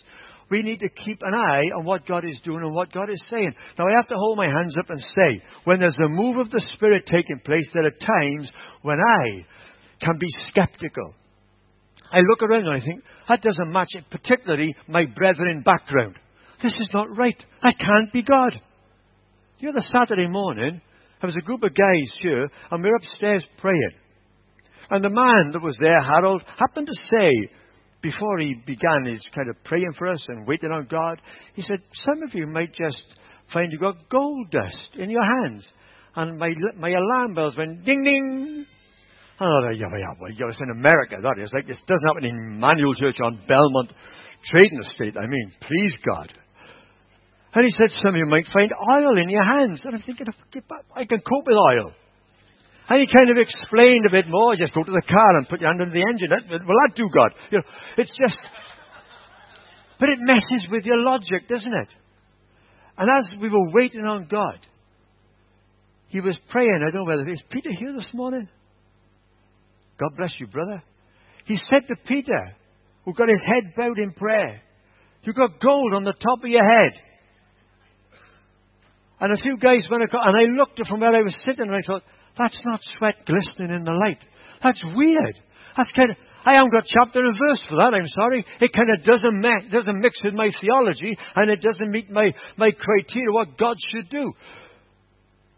we 0.51 0.61
need 0.61 0.79
to 0.79 0.89
keep 0.89 1.19
an 1.21 1.33
eye 1.33 1.71
on 1.77 1.85
what 1.85 2.05
God 2.05 2.23
is 2.23 2.39
doing 2.43 2.61
and 2.61 2.73
what 2.73 2.93
God 2.93 3.09
is 3.09 3.23
saying. 3.29 3.55
Now, 3.77 3.85
I 3.87 3.93
have 3.97 4.07
to 4.09 4.15
hold 4.15 4.37
my 4.37 4.45
hands 4.45 4.75
up 4.77 4.89
and 4.89 5.01
say, 5.01 5.41
when 5.63 5.79
there's 5.79 5.97
a 6.03 6.09
move 6.09 6.37
of 6.37 6.51
the 6.51 6.63
Spirit 6.75 7.05
taking 7.07 7.39
place, 7.43 7.69
there 7.73 7.87
are 7.87 7.91
times 7.91 8.51
when 8.83 8.99
I 8.99 9.45
can 9.99 10.17
be 10.19 10.27
skeptical. 10.49 11.15
I 12.11 12.19
look 12.19 12.41
around 12.41 12.67
and 12.67 12.75
I 12.75 12.85
think, 12.85 13.03
that 13.27 13.41
doesn't 13.41 13.71
match 13.71 13.89
it, 13.91 14.05
particularly 14.09 14.75
my 14.87 15.05
brethren 15.05 15.63
background. 15.63 16.15
This 16.61 16.73
is 16.79 16.89
not 16.93 17.15
right. 17.17 17.41
I 17.61 17.71
can't 17.73 18.11
be 18.13 18.21
God. 18.21 18.61
The 19.61 19.69
other 19.69 19.81
Saturday 19.93 20.27
morning, 20.27 20.81
there 21.19 21.27
was 21.27 21.35
a 21.35 21.45
group 21.45 21.63
of 21.63 21.73
guys 21.73 22.17
here, 22.21 22.47
and 22.71 22.83
we 22.83 22.89
we're 22.89 22.95
upstairs 22.95 23.45
praying. 23.59 23.91
And 24.89 25.03
the 25.03 25.09
man 25.09 25.51
that 25.51 25.61
was 25.61 25.77
there, 25.81 25.99
Harold, 25.99 26.43
happened 26.57 26.87
to 26.87 27.19
say, 27.19 27.31
before 28.01 28.37
he 28.39 28.55
began 28.65 29.05
his 29.05 29.27
kind 29.35 29.49
of 29.49 29.63
praying 29.63 29.93
for 29.97 30.07
us 30.07 30.23
and 30.29 30.47
waiting 30.47 30.71
on 30.71 30.87
God, 30.89 31.21
he 31.53 31.61
said, 31.61 31.79
Some 31.93 32.23
of 32.23 32.33
you 32.33 32.45
might 32.47 32.73
just 32.73 33.05
find 33.51 33.71
you 33.71 33.79
got 33.79 34.09
gold 34.09 34.51
dust 34.51 34.95
in 34.95 35.09
your 35.09 35.23
hands. 35.23 35.67
And 36.15 36.37
my, 36.37 36.49
my 36.77 36.89
alarm 36.89 37.33
bells 37.33 37.57
went 37.57 37.85
ding 37.85 38.03
ding. 38.03 38.65
Oh, 39.39 39.69
yeah, 39.69 39.85
yeah, 39.93 40.17
well, 40.19 40.31
yeah, 40.31 40.49
it's 40.49 40.59
in 40.59 40.71
America, 40.71 41.17
that 41.21 41.37
is. 41.37 41.51
Like, 41.53 41.67
this 41.67 41.81
doesn't 41.85 42.07
happen 42.07 42.25
in 42.25 42.57
Emmanuel 42.57 42.95
Church 42.95 43.17
on 43.21 43.39
Belmont 43.47 43.93
Trading 44.43 44.79
Estate. 44.81 45.15
I 45.15 45.27
mean, 45.27 45.51
please 45.61 45.93
God. 46.01 46.33
And 47.53 47.65
he 47.65 47.71
said, 47.71 47.89
some 47.89 48.13
of 48.13 48.17
you 48.17 48.25
might 48.25 48.45
find 48.53 48.71
oil 48.73 49.17
in 49.17 49.29
your 49.29 49.43
hands. 49.43 49.81
And 49.83 49.95
I'm 49.95 50.01
thinking, 50.01 50.27
I 50.95 51.05
can 51.05 51.19
cope 51.19 51.45
with 51.45 51.57
oil. 51.57 51.93
And 52.89 53.01
he 53.01 53.07
kind 53.07 53.29
of 53.29 53.37
explained 53.37 54.05
a 54.07 54.11
bit 54.11 54.25
more. 54.27 54.55
Just 54.55 54.73
go 54.73 54.83
to 54.83 54.91
the 54.91 55.01
car 55.07 55.37
and 55.37 55.47
put 55.47 55.61
your 55.61 55.69
hand 55.69 55.81
under 55.81 55.93
the 55.93 56.05
engine. 56.07 56.29
That, 56.29 56.49
will 56.49 56.79
that 56.85 56.95
do, 56.95 57.09
God? 57.13 57.31
You 57.51 57.57
know, 57.59 57.63
it's 57.97 58.15
just. 58.17 58.39
But 59.99 60.09
it 60.09 60.19
messes 60.21 60.67
with 60.71 60.85
your 60.85 61.01
logic, 61.01 61.47
doesn't 61.47 61.73
it? 61.73 61.89
And 62.97 63.09
as 63.09 63.29
we 63.41 63.49
were 63.49 63.71
waiting 63.71 64.05
on 64.05 64.27
God, 64.29 64.59
he 66.07 66.21
was 66.21 66.39
praying. 66.49 66.81
I 66.81 66.89
don't 66.89 67.05
know 67.05 67.07
whether 67.07 67.29
is 67.29 67.43
Peter 67.49 67.71
here 67.71 67.93
this 67.93 68.13
morning. 68.13 68.47
God 69.99 70.15
bless 70.17 70.39
you, 70.39 70.47
brother. 70.47 70.83
He 71.45 71.57
said 71.57 71.87
to 71.87 71.95
Peter, 72.05 72.55
who 73.05 73.13
got 73.13 73.29
his 73.29 73.43
head 73.45 73.73
bowed 73.75 73.97
in 73.97 74.11
prayer, 74.11 74.61
You've 75.23 75.35
got 75.35 75.59
gold 75.59 75.93
on 75.93 76.05
the 76.05 76.13
top 76.13 76.43
of 76.43 76.49
your 76.49 76.63
head." 76.63 76.93
And 79.19 79.33
a 79.33 79.37
few 79.37 79.57
guys 79.57 79.87
went 79.89 80.03
across, 80.03 80.23
and 80.27 80.37
I 80.37 80.55
looked 80.55 80.79
from 80.87 81.01
where 81.01 81.13
I 81.13 81.21
was 81.21 81.35
sitting, 81.43 81.67
and 81.67 81.75
I 81.75 81.81
thought, 81.85 82.03
that's 82.37 82.57
not 82.63 82.79
sweat 82.83 83.15
glistening 83.25 83.75
in 83.75 83.83
the 83.83 83.91
light. 83.91 84.23
That's 84.61 84.81
weird. 84.95 85.35
That's 85.75 85.91
kind 85.91 86.11
of, 86.11 86.17
I 86.45 86.55
haven't 86.55 86.71
got 86.71 86.85
chapter 86.85 87.19
and 87.19 87.33
verse 87.33 87.61
for 87.67 87.75
that, 87.77 87.93
I'm 87.93 88.07
sorry. 88.07 88.45
It 88.61 88.71
kind 88.73 88.89
of 88.93 89.03
doesn't, 89.03 89.41
ma- 89.41 89.67
doesn't 89.69 89.99
mix 89.99 90.23
with 90.23 90.33
my 90.33 90.49
theology 90.61 91.17
and 91.35 91.51
it 91.51 91.61
doesn't 91.61 91.91
meet 91.91 92.09
my, 92.09 92.33
my 92.57 92.71
criteria 92.71 93.31
what 93.31 93.57
God 93.57 93.75
should 93.91 94.09
do. 94.09 94.33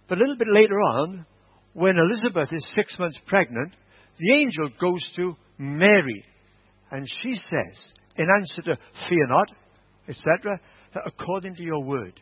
But 0.07 0.17
a 0.17 0.21
little 0.21 0.37
bit 0.37 0.47
later 0.49 0.79
on, 0.79 1.25
when 1.73 1.95
Elizabeth 1.97 2.49
is 2.51 2.65
six 2.71 2.97
months 2.97 3.19
pregnant, 3.27 3.73
the 4.19 4.33
angel 4.33 4.69
goes 4.79 5.03
to 5.15 5.35
Mary 5.57 6.23
and 6.91 7.07
she 7.21 7.33
says, 7.33 7.79
in 8.15 8.25
answer 8.37 8.61
to 8.63 8.77
fear 9.07 9.27
not, 9.27 9.51
etc., 10.07 10.59
according 11.05 11.55
to 11.55 11.63
your 11.63 11.83
word, 11.83 12.19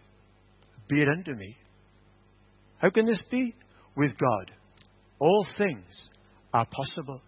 be 0.87 1.01
it 1.01 1.07
unto 1.07 1.33
me. 1.35 1.57
How 2.79 2.89
can 2.89 3.05
this 3.05 3.23
be? 3.31 3.55
with 3.97 4.11
God. 4.17 4.51
All 5.19 5.45
things 5.57 6.05
are 6.53 6.67
possible. 6.71 7.21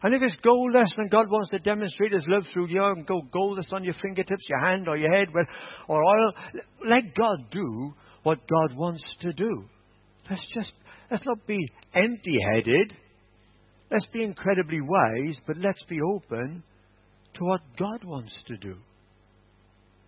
And 0.00 0.14
if 0.14 0.22
it's 0.22 0.36
dust 0.72 0.94
and 0.96 1.10
God 1.10 1.28
wants 1.28 1.50
to 1.50 1.58
demonstrate 1.58 2.12
His 2.12 2.26
love 2.28 2.44
through 2.52 2.68
you 2.68 2.84
and 2.84 3.04
go 3.04 3.22
dust 3.56 3.72
on 3.72 3.82
your 3.82 3.94
fingertips, 3.94 4.46
your 4.48 4.68
hand 4.68 4.86
or 4.86 4.96
your 4.96 5.12
head, 5.12 5.28
or 5.88 6.04
oil, 6.04 6.32
let 6.84 7.02
God 7.16 7.50
do 7.50 7.94
what 8.22 8.38
God 8.38 8.76
wants 8.76 9.02
to 9.22 9.32
do. 9.32 9.64
Let's 10.30 10.46
just, 10.54 10.72
let's 11.10 11.24
not 11.24 11.44
be 11.46 11.58
empty 11.94 12.38
headed. 12.52 12.94
Let's 13.90 14.06
be 14.06 14.22
incredibly 14.22 14.80
wise, 14.80 15.40
but 15.46 15.56
let's 15.56 15.82
be 15.84 15.98
open 16.00 16.62
to 17.34 17.44
what 17.44 17.60
God 17.78 18.04
wants 18.04 18.36
to 18.46 18.56
do. 18.56 18.76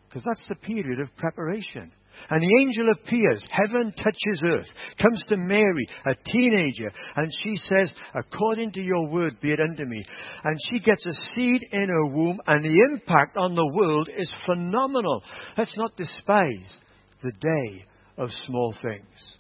Because 0.09 0.25
that's 0.25 0.49
the 0.49 0.57
period 0.57 1.01
of 1.01 1.17
preparation. 1.17 1.93
And 2.29 2.43
the 2.43 2.61
angel 2.61 2.91
appears. 2.91 3.43
Heaven 3.49 3.95
touches 3.97 4.43
earth. 4.45 4.67
Comes 5.01 5.25
to 5.29 5.37
Mary, 5.37 5.87
a 6.05 6.15
teenager, 6.31 6.91
and 7.17 7.31
she 7.43 7.57
says, 7.57 7.91
According 8.15 8.73
to 8.73 8.81
your 8.83 9.09
word 9.09 9.41
be 9.41 9.53
it 9.53 9.61
unto 9.61 9.85
me. 9.85 10.05
And 10.45 10.59
she 10.69 10.81
gets 10.81 11.07
a 11.07 11.13
seed 11.33 11.63
in 11.73 11.89
her 11.89 12.07
womb, 12.07 12.41
and 12.47 12.65
the 12.65 12.89
impact 12.91 13.37
on 13.37 13.55
the 13.55 13.73
world 13.73 14.11
is 14.15 14.31
phenomenal. 14.45 15.23
Let's 15.57 15.77
not 15.77 15.97
despise 15.97 16.79
the 17.23 17.33
day 17.33 17.85
of 18.17 18.31
small 18.47 18.75
things. 18.83 19.37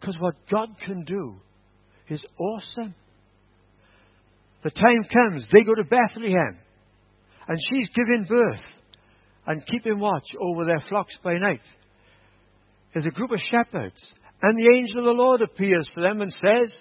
Because 0.00 0.16
what 0.18 0.34
God 0.50 0.68
can 0.84 1.04
do 1.04 1.36
is 2.12 2.24
awesome. 2.38 2.94
The 4.62 4.70
time 4.70 5.02
comes, 5.12 5.48
they 5.52 5.62
go 5.62 5.74
to 5.74 5.84
Bethlehem, 5.84 6.58
and 7.48 7.58
she's 7.70 7.88
giving 7.88 8.26
birth 8.28 8.64
and 9.46 9.66
keeping 9.66 9.98
watch 9.98 10.26
over 10.40 10.64
their 10.64 10.80
flocks 10.88 11.16
by 11.24 11.34
night. 11.34 11.62
There's 12.94 13.06
a 13.06 13.10
group 13.10 13.32
of 13.32 13.40
shepherds, 13.40 14.00
and 14.40 14.58
the 14.58 14.78
angel 14.78 15.00
of 15.00 15.04
the 15.04 15.22
Lord 15.22 15.40
appears 15.40 15.90
to 15.94 16.00
them 16.00 16.20
and 16.20 16.30
says, 16.30 16.74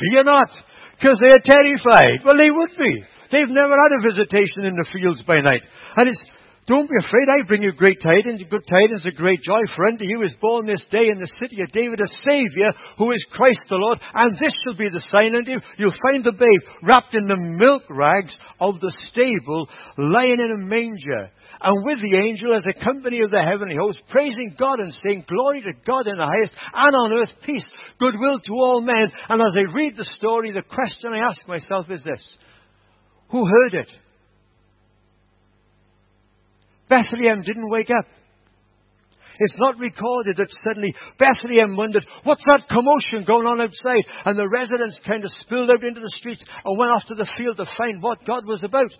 Fear 0.00 0.24
not, 0.24 0.50
because 0.96 1.20
they 1.20 1.34
are 1.34 1.44
terrified. 1.44 2.24
Well, 2.24 2.38
they 2.38 2.50
would 2.50 2.70
be. 2.78 3.02
They've 3.32 3.48
never 3.48 3.74
had 3.74 3.98
a 3.98 4.08
visitation 4.08 4.64
in 4.64 4.76
the 4.76 4.86
fields 4.92 5.22
by 5.22 5.38
night. 5.38 5.62
And 5.96 6.08
it's, 6.08 6.22
don't 6.66 6.88
be 6.88 6.94
afraid, 6.94 7.26
I 7.26 7.46
bring 7.46 7.62
you 7.62 7.72
great 7.72 8.00
tidings, 8.00 8.42
good 8.48 8.62
tidings 8.70 9.02
of 9.04 9.16
great 9.16 9.42
joy. 9.42 9.62
For 9.74 9.86
unto 9.86 10.04
you 10.04 10.22
is 10.22 10.34
born 10.40 10.66
this 10.66 10.86
day 10.90 11.10
in 11.10 11.18
the 11.18 11.30
city 11.42 11.60
of 11.60 11.72
David 11.72 12.00
a 12.00 12.08
Saviour, 12.22 12.70
who 12.98 13.10
is 13.10 13.26
Christ 13.32 13.66
the 13.68 13.82
Lord. 13.82 13.98
And 14.14 14.38
this 14.38 14.54
shall 14.62 14.76
be 14.76 14.88
the 14.88 15.04
sign 15.10 15.34
unto 15.34 15.50
you. 15.50 15.60
You'll 15.76 16.02
find 16.12 16.22
the 16.22 16.38
babe 16.38 16.62
wrapped 16.82 17.14
in 17.14 17.26
the 17.26 17.36
milk 17.58 17.82
rags 17.90 18.36
of 18.60 18.78
the 18.78 18.94
stable, 19.10 19.68
lying 19.98 20.38
in 20.38 20.52
a 20.54 20.64
manger 20.64 21.32
and 21.62 21.84
with 21.84 22.00
the 22.02 22.18
angel 22.18 22.54
as 22.54 22.66
a 22.66 22.84
company 22.84 23.20
of 23.24 23.30
the 23.30 23.42
heavenly 23.42 23.76
host, 23.78 24.02
praising 24.08 24.54
God 24.58 24.80
and 24.80 24.92
saying, 24.92 25.24
Glory 25.28 25.62
to 25.62 25.72
God 25.86 26.06
in 26.06 26.16
the 26.16 26.26
highest, 26.26 26.52
and 26.74 26.94
on 26.94 27.12
earth 27.12 27.34
peace, 27.44 27.64
goodwill 27.98 28.40
to 28.40 28.52
all 28.52 28.80
men. 28.80 29.10
And 29.28 29.40
as 29.40 29.54
I 29.56 29.72
read 29.72 29.96
the 29.96 30.04
story, 30.18 30.50
the 30.50 30.62
question 30.62 31.12
I 31.12 31.18
ask 31.18 31.46
myself 31.46 31.90
is 31.90 32.02
this 32.04 32.36
Who 33.30 33.46
heard 33.46 33.74
it? 33.74 33.90
Bethlehem 36.92 37.40
didn't 37.40 37.70
wake 37.70 37.88
up. 37.88 38.04
It's 39.38 39.56
not 39.58 39.78
recorded 39.78 40.36
that 40.36 40.58
suddenly 40.62 40.94
Bethlehem 41.18 41.74
wondered, 41.74 42.04
what's 42.22 42.44
that 42.44 42.68
commotion 42.68 43.24
going 43.26 43.46
on 43.46 43.62
outside? 43.62 44.04
And 44.26 44.38
the 44.38 44.48
residents 44.48 45.00
kind 45.08 45.24
of 45.24 45.30
spilled 45.38 45.70
out 45.70 45.82
into 45.82 46.02
the 46.02 46.14
streets 46.20 46.44
and 46.64 46.78
went 46.78 46.92
off 46.92 47.06
to 47.06 47.14
the 47.14 47.30
field 47.38 47.56
to 47.56 47.64
find 47.78 48.02
what 48.02 48.26
God 48.26 48.46
was 48.46 48.62
about. 48.62 48.92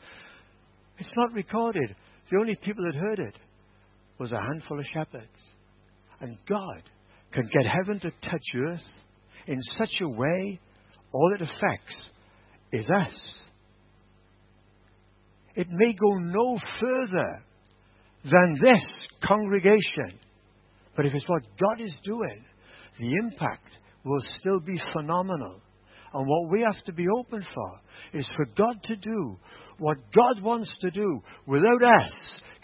It's 0.96 1.12
not 1.16 1.34
recorded. 1.34 1.94
The 2.30 2.38
only 2.40 2.56
people 2.56 2.82
that 2.84 2.98
heard 2.98 3.18
it 3.18 3.34
was 4.18 4.32
a 4.32 4.40
handful 4.40 4.80
of 4.80 4.86
shepherds. 4.86 5.42
And 6.20 6.38
God 6.48 6.82
can 7.30 7.48
get 7.52 7.66
heaven 7.66 8.00
to 8.00 8.10
touch 8.22 8.46
earth 8.72 8.88
in 9.46 9.60
such 9.76 10.00
a 10.00 10.08
way, 10.08 10.58
all 11.12 11.34
it 11.34 11.42
affects 11.42 12.08
is 12.72 12.86
us. 12.86 13.42
it 15.54 15.66
may 15.70 15.92
go 15.92 16.14
no 16.14 16.58
further 16.80 17.44
than 18.24 18.56
this 18.60 18.84
congregation. 19.24 20.18
But 20.96 21.06
if 21.06 21.14
it's 21.14 21.28
what 21.28 21.42
God 21.58 21.80
is 21.80 21.94
doing, 22.04 22.44
the 22.98 23.12
impact 23.24 23.68
will 24.04 24.22
still 24.38 24.60
be 24.60 24.80
phenomenal. 24.92 25.60
And 26.14 26.26
what 26.26 26.50
we 26.50 26.64
have 26.70 26.82
to 26.84 26.92
be 26.92 27.06
open 27.18 27.42
for 27.42 28.18
is 28.18 28.28
for 28.36 28.44
God 28.56 28.82
to 28.84 28.96
do 28.96 29.38
what 29.78 29.96
God 30.14 30.42
wants 30.42 30.70
to 30.80 30.90
do 30.90 31.22
without 31.46 31.82
us 31.82 32.12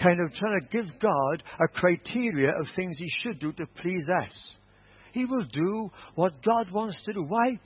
kind 0.02 0.20
of 0.20 0.32
trying 0.34 0.60
to 0.60 0.66
give 0.68 1.00
God 1.00 1.42
a 1.60 1.68
criteria 1.68 2.50
of 2.50 2.66
things 2.76 2.96
He 2.98 3.10
should 3.18 3.40
do 3.40 3.52
to 3.52 3.66
please 3.80 4.06
us. 4.22 4.56
He 5.12 5.24
will 5.24 5.44
do 5.44 5.90
what 6.14 6.42
God 6.44 6.70
wants 6.72 6.98
to 7.04 7.12
do. 7.12 7.24
Why? 7.24 7.58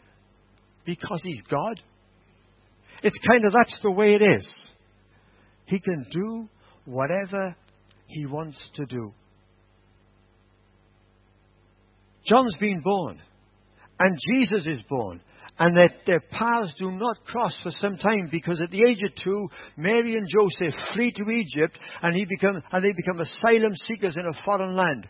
Because 0.87 1.21
He's 1.23 1.41
God. 1.51 1.81
It's 3.03 3.19
kind 3.29 3.45
of 3.45 3.53
that's 3.53 3.81
the 3.83 3.91
way 3.91 4.15
it 4.15 4.23
is. 4.23 4.71
He 5.67 5.81
can 5.81 6.07
do 6.11 6.49
whatever 6.85 7.57
He 8.07 8.27
wants 8.27 8.59
to 8.75 8.87
do. 8.87 9.13
John's 12.25 12.57
been 12.57 12.83
born, 12.83 13.21
and 13.99 14.19
Jesus 14.31 14.67
is 14.67 14.81
born 14.89 15.21
and 15.59 15.77
that 15.77 15.93
their 16.07 16.21
paths 16.21 16.73
do 16.79 16.91
not 16.91 17.25
cross 17.25 17.57
for 17.63 17.71
some 17.79 17.97
time 17.97 18.29
because 18.31 18.61
at 18.63 18.71
the 18.71 18.85
age 18.89 18.99
of 19.05 19.15
two, 19.23 19.49
Mary 19.77 20.17
and 20.17 20.27
Joseph 20.29 20.75
flee 20.95 21.13
to 21.13 21.31
Egypt 21.31 21.79
and, 22.01 22.15
he 22.15 22.25
become, 22.25 22.61
and 22.73 22.85
they 22.85 22.93
become 22.93 23.21
asylum 23.21 23.73
seekers 23.89 24.17
in 24.17 24.27
a 24.27 24.45
foreign 24.45 24.75
land. 24.75 25.09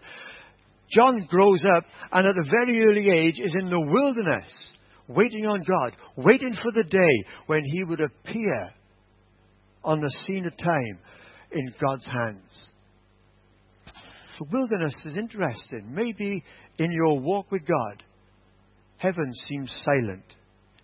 John 0.91 1.27
grows 1.29 1.65
up 1.77 1.85
and 2.11 2.27
at 2.27 2.37
a 2.37 2.51
very 2.65 2.85
early 2.85 3.09
age 3.09 3.39
is 3.43 3.55
in 3.61 3.71
the 3.71 3.81
wilderness, 3.81 4.53
waiting 5.09 5.47
on 5.47 5.63
God, 5.63 5.97
waiting 6.17 6.55
for 6.61 6.73
the 6.73 6.85
day 6.85 7.31
when 7.47 7.65
he 7.65 7.85
would 7.85 8.01
appear 8.01 8.71
on 9.85 10.01
the 10.01 10.15
scene 10.27 10.47
of 10.47 10.57
time 10.57 10.99
in 11.53 11.75
God's 11.81 12.07
hands. 12.07 12.72
So 14.39 14.47
wilderness 14.51 14.95
is 15.05 15.17
interesting. 15.17 15.93
Maybe 15.95 16.43
in 16.79 16.93
your 16.93 17.21
walk 17.21 17.51
with 17.51 17.63
God, 17.67 18.03
heaven 18.97 19.33
seems 19.49 19.73
silent. 19.85 20.25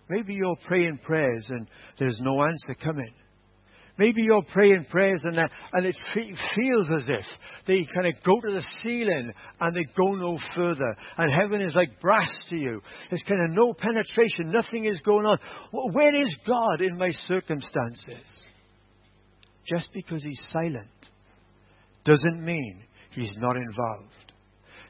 Maybe 0.09 0.33
you're 0.33 0.57
praying 0.67 0.99
prayers 1.03 1.45
and 1.49 1.67
there's 1.97 2.17
no 2.21 2.41
answer 2.41 2.73
coming. 2.83 3.13
Maybe 3.97 4.21
you're 4.21 4.45
praying 4.53 4.85
prayers 4.89 5.21
and, 5.25 5.37
that, 5.37 5.51
and 5.73 5.85
it 5.85 5.95
fe- 6.15 6.33
feels 6.55 6.85
as 7.01 7.09
if 7.09 7.25
they 7.67 7.85
kind 7.93 8.07
of 8.07 8.23
go 8.23 8.39
to 8.39 8.53
the 8.53 8.65
ceiling 8.81 9.33
and 9.59 9.75
they 9.75 9.85
go 9.97 10.13
no 10.13 10.39
further. 10.55 10.95
And 11.17 11.29
heaven 11.29 11.61
is 11.61 11.75
like 11.75 11.99
brass 11.99 12.33
to 12.49 12.55
you. 12.55 12.81
There's 13.09 13.23
kind 13.27 13.41
of 13.43 13.57
no 13.57 13.73
penetration. 13.73 14.51
Nothing 14.51 14.85
is 14.85 15.01
going 15.01 15.25
on. 15.25 15.37
Where 15.91 16.15
is 16.15 16.33
God 16.47 16.79
in 16.79 16.97
my 16.97 17.09
circumstances? 17.27 18.23
Just 19.65 19.89
because 19.93 20.23
He's 20.23 20.45
silent 20.49 20.87
doesn't 22.05 22.43
mean 22.43 22.81
He's 23.11 23.35
not 23.37 23.55
involved. 23.55 24.33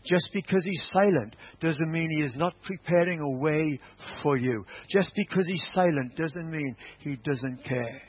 Just 0.05 0.29
because 0.33 0.63
he's 0.63 0.89
silent 0.93 1.35
doesn't 1.59 1.91
mean 1.91 2.09
he 2.09 2.23
is 2.23 2.33
not 2.35 2.53
preparing 2.63 3.19
a 3.19 3.39
way 3.39 3.79
for 4.23 4.37
you. 4.37 4.65
Just 4.89 5.11
because 5.15 5.45
he's 5.45 5.63
silent 5.71 6.15
doesn't 6.15 6.49
mean 6.49 6.75
he 6.99 7.15
doesn't 7.17 7.63
care. 7.63 8.01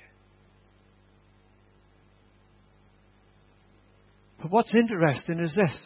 But 4.41 4.51
what's 4.51 4.73
interesting 4.75 5.41
is 5.41 5.55
this. 5.55 5.79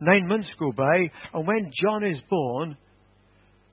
Nine 0.00 0.26
months 0.26 0.52
go 0.58 0.72
by, 0.72 1.10
and 1.34 1.46
when 1.46 1.70
John 1.74 2.04
is 2.04 2.20
born, 2.28 2.76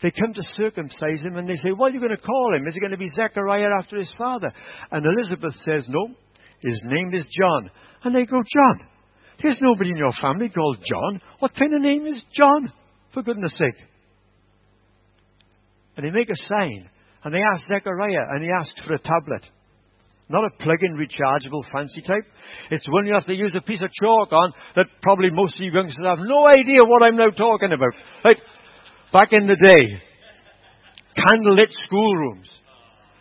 they 0.02 0.12
come 0.12 0.34
to 0.34 0.44
circumcise 0.54 1.22
him 1.24 1.38
and 1.38 1.50
they 1.50 1.56
say, 1.56 1.72
What 1.76 1.92
are 1.92 1.94
you 1.96 2.00
going 2.00 2.16
to 2.16 2.22
call 2.22 2.54
him? 2.54 2.68
Is 2.68 2.74
he 2.74 2.80
going 2.80 2.92
to 2.92 2.98
be 2.98 3.10
Zechariah 3.10 3.70
after 3.80 3.98
his 3.98 4.12
father? 4.18 4.52
And 4.92 5.06
Elizabeth 5.06 5.56
says, 5.66 5.86
No, 5.88 6.10
his 6.60 6.82
name 6.86 7.14
is 7.14 7.24
John. 7.32 7.72
And 8.04 8.14
they 8.14 8.26
go, 8.26 8.38
John. 8.38 8.88
There's 9.42 9.58
nobody 9.62 9.92
in 9.92 9.98
your 9.98 10.12
family 10.22 10.50
called 10.50 10.80
John. 10.84 11.22
What 11.40 11.54
kind 11.56 11.74
of 11.74 11.82
name 11.82 12.06
is 12.06 12.22
John? 12.32 12.72
For 13.14 13.24
goodness 13.24 13.54
sake. 13.58 13.82
And 15.96 16.06
they 16.06 16.12
make 16.12 16.30
a 16.30 16.36
sign. 16.48 16.90
And 17.24 17.34
they 17.34 17.42
ask 17.54 17.68
Zechariah, 17.68 18.30
and 18.30 18.44
he 18.44 18.50
asks 18.50 18.82
for 18.82 18.94
a 18.94 19.00
tablet. 19.00 19.50
Not 20.30 20.44
a 20.44 20.64
plug-in 20.64 20.98
rechargeable 20.98 21.64
fancy 21.72 22.02
type. 22.02 22.26
It's 22.70 22.88
one 22.90 23.08
you 23.08 23.14
have 23.14 23.26
to 23.28 23.34
use 23.34 23.56
a 23.56 23.62
piece 23.62 23.82
of 23.82 23.92
chalk 23.94 24.32
on 24.32 24.54
that 24.76 24.88
probably 25.02 25.30
most 25.32 25.56
of 25.56 25.64
you 25.64 25.72
youngsters 25.72 26.04
have 26.06 26.20
no 26.20 26.48
idea 26.48 26.82
what 26.84 27.08
I'm 27.08 27.16
now 27.16 27.30
talking 27.30 27.72
about. 27.72 27.94
Right? 28.26 28.38
Back 29.14 29.32
in 29.32 29.48
the 29.48 29.56
day, 29.56 30.02
candlelit 31.16 31.72
schoolrooms, 31.72 32.52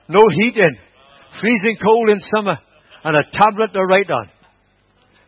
no 0.09 0.23
heating, 0.35 0.77
freezing 1.41 1.77
cold 1.83 2.09
in 2.11 2.19
summer, 2.35 2.59
and 3.05 3.17
a 3.17 3.23
tablet 3.33 3.73
to 3.73 3.81
write 3.85 4.11
on. 4.11 4.31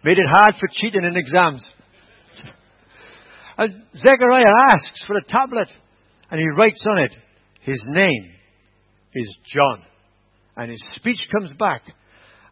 Made 0.04 0.18
it 0.18 0.26
hard 0.30 0.54
for 0.54 0.68
cheating 0.70 1.04
in 1.04 1.16
exams. 1.16 1.64
And 3.56 3.82
Zechariah 3.94 4.52
asks 4.68 5.02
for 5.06 5.16
a 5.16 5.24
tablet 5.24 5.68
and 6.30 6.40
he 6.40 6.46
writes 6.56 6.82
on 6.88 6.98
it, 7.04 7.12
his 7.62 7.82
name 7.86 8.32
is 9.14 9.38
John. 9.46 9.82
And 10.56 10.70
his 10.70 10.82
speech 10.92 11.28
comes 11.32 11.52
back 11.58 11.82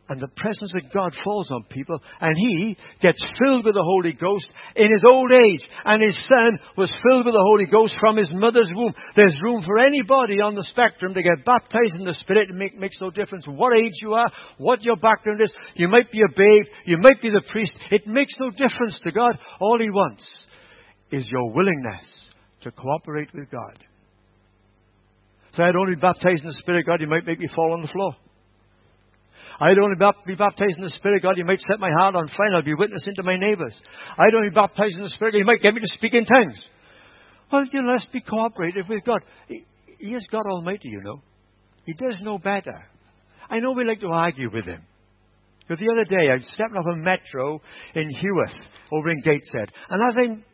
and 0.08 0.20
the 0.20 0.30
presence 0.36 0.72
of 0.74 0.92
God 0.92 1.12
falls 1.24 1.50
on 1.50 1.64
people, 1.64 2.00
and 2.20 2.36
he 2.38 2.76
gets 3.02 3.18
filled 3.42 3.64
with 3.64 3.74
the 3.74 3.82
Holy 3.82 4.12
Ghost 4.12 4.46
in 4.76 4.86
his 4.86 5.04
old 5.04 5.32
age. 5.32 5.66
And 5.84 6.02
his 6.02 6.16
son 6.30 6.58
was 6.76 6.92
filled 7.02 7.26
with 7.26 7.34
the 7.34 7.42
Holy 7.42 7.66
Ghost 7.66 7.96
from 7.98 8.16
his 8.16 8.30
mother's 8.32 8.70
womb. 8.74 8.94
There's 9.16 9.40
room 9.42 9.62
for 9.66 9.78
anybody 9.78 10.40
on 10.40 10.54
the 10.54 10.62
spectrum 10.62 11.14
to 11.14 11.22
get 11.22 11.44
baptized 11.44 11.98
in 11.98 12.04
the 12.04 12.14
Spirit. 12.14 12.50
It 12.50 12.54
make, 12.54 12.78
makes 12.78 13.00
no 13.00 13.10
difference 13.10 13.46
what 13.46 13.76
age 13.76 13.98
you 14.00 14.14
are, 14.14 14.30
what 14.58 14.82
your 14.82 14.96
background 14.96 15.40
is. 15.40 15.52
You 15.74 15.88
might 15.88 16.10
be 16.12 16.20
a 16.20 16.30
babe, 16.30 16.66
you 16.84 16.98
might 16.98 17.20
be 17.20 17.30
the 17.30 17.44
priest. 17.50 17.72
It 17.90 18.06
makes 18.06 18.34
no 18.38 18.50
difference 18.50 19.00
to 19.02 19.10
God. 19.10 19.36
All 19.60 19.78
he 19.78 19.90
wants 19.90 20.28
is 21.10 21.28
your 21.30 21.52
willingness 21.52 22.06
to 22.62 22.70
cooperate 22.70 23.28
with 23.34 23.50
God. 23.50 23.84
So 25.54 25.64
I'd 25.64 25.74
only 25.74 25.96
baptized 25.96 26.42
in 26.42 26.48
the 26.48 26.52
Spirit, 26.60 26.86
God, 26.86 27.00
you 27.00 27.08
might 27.08 27.26
make 27.26 27.40
me 27.40 27.48
fall 27.54 27.72
on 27.72 27.80
the 27.80 27.88
floor. 27.88 28.14
I'd 29.60 29.78
only 29.78 29.96
be 30.26 30.34
baptized 30.34 30.78
in 30.78 30.84
the 30.84 30.90
Spirit, 30.90 31.16
of 31.16 31.22
God. 31.22 31.36
You 31.36 31.44
might 31.46 31.60
set 31.60 31.80
my 31.80 31.90
heart 31.98 32.14
on 32.14 32.28
fire. 32.28 32.54
I'll 32.54 32.62
be 32.62 32.74
witnessing 32.74 33.14
to 33.16 33.22
my 33.22 33.36
neighbors. 33.36 33.80
I'd 34.18 34.34
only 34.34 34.50
be 34.50 34.54
baptized 34.54 34.96
in 34.96 35.04
the 35.04 35.10
Spirit. 35.10 35.34
You 35.34 35.44
might 35.44 35.62
get 35.62 35.74
me 35.74 35.80
to 35.80 35.96
speak 35.96 36.14
in 36.14 36.24
tongues. 36.24 36.68
Well, 37.50 37.64
you 37.70 37.82
know, 37.82 37.92
let's 37.92 38.06
be 38.06 38.20
cooperative 38.20 38.86
with 38.88 39.04
God. 39.04 39.20
He, 39.48 39.64
he 39.98 40.14
is 40.14 40.26
God 40.30 40.46
Almighty, 40.46 40.88
you 40.88 41.00
know. 41.02 41.22
He 41.84 41.94
does 41.94 42.20
know 42.20 42.38
better. 42.38 42.86
I 43.48 43.60
know 43.60 43.72
we 43.72 43.84
like 43.84 44.00
to 44.00 44.08
argue 44.08 44.50
with 44.52 44.66
him. 44.66 44.82
But 45.68 45.78
the 45.78 45.90
other 45.90 46.04
day, 46.04 46.28
I 46.30 46.36
was 46.36 46.50
stepping 46.54 46.76
off 46.76 46.86
a 46.86 46.96
metro 46.96 47.60
in 47.94 48.10
Heworth, 48.10 48.56
over 48.92 49.10
in 49.10 49.20
Gateshead. 49.22 49.72
And 49.88 50.02
as 50.02 50.14
I 50.16 50.44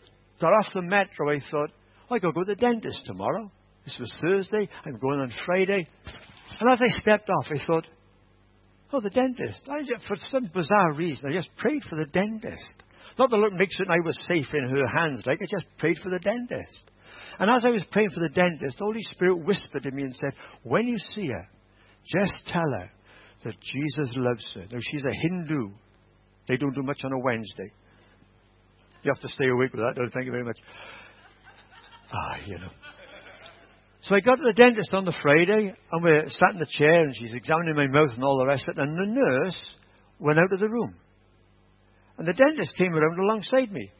got 0.40 0.52
off 0.52 0.72
the 0.74 0.82
metro, 0.82 1.30
I 1.30 1.40
thought, 1.50 1.70
oh, 2.10 2.14
I 2.14 2.18
could 2.18 2.34
go 2.34 2.44
to 2.44 2.54
the 2.54 2.56
dentist 2.56 3.02
tomorrow. 3.04 3.50
This 3.84 3.96
was 3.98 4.12
Thursday. 4.22 4.68
I'm 4.84 4.98
going 4.98 5.20
on 5.20 5.32
Friday. 5.44 5.84
And 6.60 6.70
as 6.70 6.80
I 6.80 6.86
stepped 6.88 7.28
off, 7.28 7.46
I 7.50 7.66
thought, 7.66 7.86
Oh, 8.92 9.00
the 9.00 9.10
dentist. 9.10 9.68
I 9.68 9.80
just, 9.80 10.06
for 10.06 10.16
some 10.16 10.50
bizarre 10.52 10.94
reason, 10.94 11.30
I 11.30 11.32
just 11.32 11.48
prayed 11.56 11.82
for 11.88 11.96
the 11.96 12.06
dentist. 12.12 12.82
Not 13.18 13.30
that 13.30 13.36
Lord 13.36 13.54
makes 13.54 13.76
it 13.78 13.88
I 13.88 14.00
was 14.04 14.18
safe 14.28 14.46
in 14.52 14.68
her 14.68 15.00
hands, 15.00 15.22
like 15.24 15.40
I 15.40 15.46
just 15.50 15.66
prayed 15.78 15.98
for 16.02 16.10
the 16.10 16.18
dentist. 16.18 16.90
And 17.38 17.50
as 17.50 17.64
I 17.64 17.70
was 17.70 17.84
praying 17.90 18.10
for 18.10 18.20
the 18.20 18.34
dentist, 18.34 18.78
the 18.78 18.84
Holy 18.84 19.02
Spirit 19.02 19.44
whispered 19.44 19.82
to 19.82 19.90
me 19.90 20.02
and 20.02 20.14
said, 20.14 20.32
When 20.62 20.86
you 20.86 20.98
see 21.14 21.26
her, 21.26 21.48
just 22.04 22.46
tell 22.48 22.70
her 22.78 22.90
that 23.44 23.54
Jesus 23.60 24.14
loves 24.16 24.48
her. 24.54 24.64
Now, 24.70 24.78
she's 24.90 25.02
a 25.02 25.12
Hindu. 25.12 25.70
They 26.48 26.56
don't 26.56 26.74
do 26.74 26.82
much 26.82 27.00
on 27.04 27.12
a 27.12 27.18
Wednesday. 27.18 27.72
You 29.02 29.12
have 29.12 29.22
to 29.22 29.28
stay 29.28 29.48
awake 29.48 29.72
with 29.72 29.80
that. 29.80 29.94
don't 29.96 30.10
thank 30.12 30.26
you 30.26 30.32
very 30.32 30.44
much. 30.44 30.58
Ah, 32.12 32.36
you 32.46 32.58
know. 32.58 32.70
So 34.02 34.16
I 34.16 34.20
got 34.20 34.34
to 34.34 34.42
the 34.42 34.52
dentist 34.52 34.92
on 34.94 35.04
the 35.04 35.16
Friday, 35.22 35.72
and 35.92 36.04
we 36.04 36.10
sat 36.28 36.54
in 36.54 36.58
the 36.58 36.66
chair, 36.66 37.02
and 37.02 37.14
she's 37.14 37.34
examining 37.34 37.76
my 37.76 37.86
mouth 37.86 38.10
and 38.14 38.24
all 38.24 38.38
the 38.38 38.46
rest 38.46 38.66
of 38.68 38.76
it, 38.76 38.82
and 38.82 38.96
the 38.96 39.14
nurse 39.14 39.78
went 40.18 40.40
out 40.40 40.52
of 40.52 40.58
the 40.58 40.68
room. 40.68 40.96
And 42.18 42.26
the 42.26 42.34
dentist 42.34 42.76
came 42.76 42.92
around 42.92 43.18
alongside 43.18 43.70
me. 43.70 43.90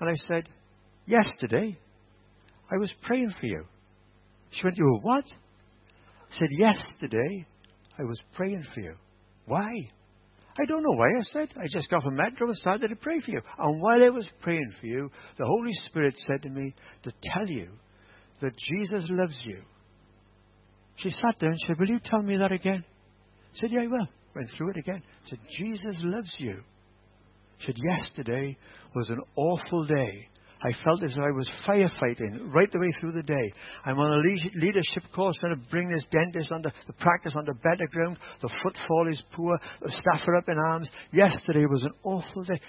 And 0.00 0.10
I 0.10 0.14
said, 0.26 0.48
Yesterday, 1.06 1.78
I 2.70 2.76
was 2.78 2.92
praying 3.02 3.32
for 3.40 3.46
you. 3.46 3.64
She 4.50 4.60
went, 4.64 4.76
You 4.76 4.84
were 4.84 5.00
what? 5.02 5.24
I 5.24 6.36
said, 6.36 6.48
Yesterday, 6.50 7.46
I 7.96 8.02
was 8.02 8.20
praying 8.34 8.64
for 8.74 8.80
you. 8.80 8.94
Why? 9.46 9.68
I 10.60 10.64
don't 10.66 10.82
know 10.82 10.96
why 10.96 11.06
I 11.06 11.22
said. 11.22 11.48
I 11.56 11.66
just 11.72 11.88
got 11.88 12.02
from 12.02 12.16
Metro 12.16 12.48
and 12.48 12.56
started 12.56 12.88
to 12.88 12.96
pray 12.96 13.20
for 13.20 13.30
you. 13.30 13.40
And 13.58 13.80
while 13.80 14.02
I 14.02 14.10
was 14.10 14.28
praying 14.42 14.72
for 14.80 14.86
you, 14.86 15.10
the 15.38 15.46
Holy 15.46 15.72
Spirit 15.86 16.14
said 16.26 16.42
to 16.42 16.50
me 16.50 16.74
to 17.04 17.12
tell 17.22 17.46
you 17.46 17.68
that 18.40 18.56
Jesus 18.56 19.06
loves 19.10 19.36
you. 19.44 19.62
She 20.96 21.10
sat 21.10 21.36
there 21.40 21.50
and 21.50 21.58
said, 21.66 21.76
Will 21.78 21.88
you 21.88 22.00
tell 22.04 22.22
me 22.22 22.36
that 22.36 22.52
again? 22.52 22.84
I 22.84 23.58
said, 23.58 23.70
Yeah, 23.70 23.82
I 23.82 23.86
will. 23.86 24.08
Went 24.34 24.50
through 24.56 24.70
it 24.70 24.76
again. 24.76 25.02
I 25.24 25.28
said, 25.28 25.38
Jesus 25.56 25.96
loves 26.02 26.34
you. 26.38 26.62
Said, 27.60 27.76
Yesterday 27.82 28.56
was 28.94 29.08
an 29.08 29.20
awful 29.36 29.84
day. 29.86 30.28
I 30.60 30.72
felt 30.84 31.04
as 31.04 31.14
though 31.14 31.22
I 31.22 31.30
was 31.30 31.48
firefighting 31.68 32.52
right 32.52 32.70
the 32.70 32.80
way 32.80 32.90
through 33.00 33.12
the 33.12 33.22
day. 33.22 33.52
I'm 33.84 33.98
on 33.98 34.12
a 34.12 34.58
leadership 34.58 35.04
course 35.14 35.36
trying 35.40 35.54
to 35.54 35.70
bring 35.70 35.88
this 35.88 36.04
dentist 36.10 36.50
under 36.50 36.72
the 36.86 36.92
practice 36.94 37.34
on 37.36 37.44
the 37.44 37.54
better 37.62 37.86
ground. 37.92 38.18
The 38.40 38.50
footfall 38.62 39.08
is 39.08 39.22
poor. 39.32 39.56
The 39.80 39.90
staff 39.90 40.26
are 40.26 40.34
up 40.34 40.48
in 40.48 40.58
arms. 40.72 40.90
Yesterday 41.12 41.64
was 41.64 41.84
an 41.84 41.92
awful 42.02 42.42
day. 42.42 42.60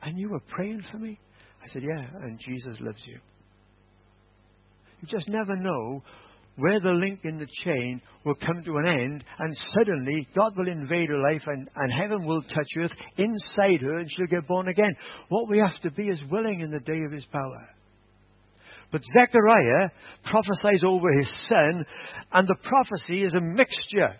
And 0.00 0.18
you 0.18 0.30
were 0.30 0.40
praying 0.48 0.84
for 0.90 0.96
me? 0.96 1.18
I 1.62 1.68
said, 1.68 1.82
Yeah, 1.82 2.08
and 2.22 2.38
Jesus 2.40 2.78
loves 2.80 3.02
you. 3.04 3.18
You 5.04 5.18
just 5.18 5.28
never 5.28 5.54
know 5.56 6.02
where 6.56 6.80
the 6.80 6.92
link 6.92 7.20
in 7.24 7.38
the 7.38 7.48
chain 7.64 8.00
will 8.24 8.36
come 8.36 8.62
to 8.64 8.76
an 8.76 8.88
end, 8.88 9.24
and 9.38 9.54
suddenly 9.76 10.26
God 10.34 10.56
will 10.56 10.68
invade 10.68 11.10
her 11.10 11.20
life 11.20 11.42
and, 11.46 11.68
and 11.76 11.92
heaven 11.92 12.24
will 12.24 12.40
touch 12.40 12.68
earth 12.78 12.92
inside 13.18 13.82
her 13.82 13.98
and 13.98 14.10
she'll 14.10 14.26
get 14.26 14.48
born 14.48 14.68
again. 14.68 14.96
What 15.28 15.50
we 15.50 15.58
have 15.58 15.78
to 15.82 15.90
be 15.90 16.04
is 16.04 16.22
willing 16.30 16.60
in 16.60 16.70
the 16.70 16.80
day 16.80 17.02
of 17.04 17.12
his 17.12 17.26
power. 17.26 17.68
But 18.92 19.02
Zechariah 19.04 19.90
prophesies 20.24 20.84
over 20.88 21.12
his 21.18 21.28
son, 21.50 21.84
and 22.32 22.48
the 22.48 22.56
prophecy 22.62 23.24
is 23.24 23.34
a 23.34 23.40
mixture 23.42 24.16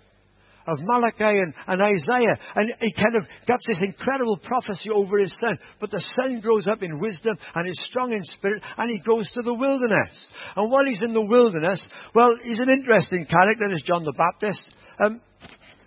of 0.66 0.78
Malachi 0.80 1.24
and, 1.24 1.52
and 1.66 1.80
Isaiah. 1.80 2.36
And 2.54 2.72
he 2.80 2.92
kind 2.92 3.16
of 3.16 3.24
gets 3.46 3.66
this 3.66 3.78
incredible 3.82 4.38
prophecy 4.38 4.90
over 4.90 5.18
his 5.18 5.34
son. 5.40 5.58
But 5.80 5.90
the 5.90 6.02
son 6.16 6.40
grows 6.40 6.66
up 6.66 6.82
in 6.82 7.00
wisdom 7.00 7.36
and 7.54 7.68
is 7.68 7.78
strong 7.90 8.12
in 8.12 8.24
spirit 8.24 8.62
and 8.76 8.90
he 8.90 8.98
goes 9.00 9.28
to 9.30 9.42
the 9.42 9.54
wilderness. 9.54 10.30
And 10.56 10.70
while 10.70 10.84
he's 10.86 11.02
in 11.02 11.12
the 11.12 11.26
wilderness, 11.26 11.82
well, 12.14 12.30
he's 12.42 12.60
an 12.60 12.70
interesting 12.70 13.26
character 13.26 13.70
as 13.72 13.82
John 13.82 14.04
the 14.04 14.14
Baptist. 14.16 14.62
Um, 15.04 15.20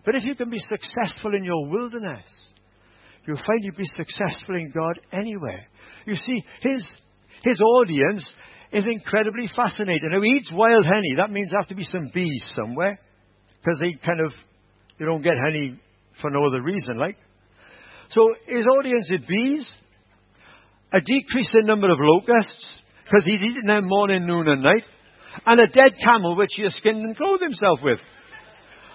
but 0.05 0.15
if 0.15 0.25
you 0.25 0.35
can 0.35 0.49
be 0.49 0.59
successful 0.59 1.35
in 1.35 1.43
your 1.43 1.67
wilderness, 1.69 2.23
you'll 3.25 3.37
find 3.37 3.63
you'll 3.63 3.75
be 3.75 3.91
successful 3.95 4.55
in 4.55 4.71
God 4.71 4.99
anywhere. 5.11 5.67
You 6.05 6.15
see, 6.15 6.43
his, 6.61 6.85
his 7.43 7.59
audience 7.59 8.27
is 8.71 8.85
incredibly 8.85 9.49
fascinating. 9.53 10.09
Now, 10.11 10.21
he 10.21 10.29
eats 10.29 10.51
wild 10.53 10.85
honey. 10.85 11.15
That 11.17 11.31
means 11.31 11.49
there 11.49 11.59
has 11.59 11.67
to 11.67 11.75
be 11.75 11.83
some 11.83 12.09
bees 12.13 12.45
somewhere 12.51 12.99
because 13.59 13.79
they 13.79 13.93
kind 14.05 14.21
of 14.21 14.31
you 14.99 15.05
don't 15.05 15.21
get 15.21 15.35
honey 15.43 15.79
for 16.21 16.29
no 16.31 16.45
other 16.45 16.61
reason, 16.61 16.97
like. 16.97 17.17
So 18.09 18.33
his 18.45 18.65
audience 18.77 19.09
is 19.11 19.19
bees, 19.27 19.69
a 20.91 21.01
decrease 21.01 21.49
in 21.59 21.65
number 21.65 21.91
of 21.91 21.99
locusts, 21.99 22.65
because 23.03 23.23
he's 23.25 23.43
eating 23.43 23.67
them 23.67 23.85
morning, 23.87 24.25
noon, 24.25 24.47
and 24.47 24.63
night, 24.63 24.85
and 25.45 25.59
a 25.59 25.67
dead 25.67 25.93
camel 26.03 26.35
which 26.35 26.51
he 26.55 26.63
has 26.63 26.73
skinned 26.73 27.03
and 27.03 27.15
clothed 27.15 27.43
himself 27.43 27.79
with. 27.83 27.99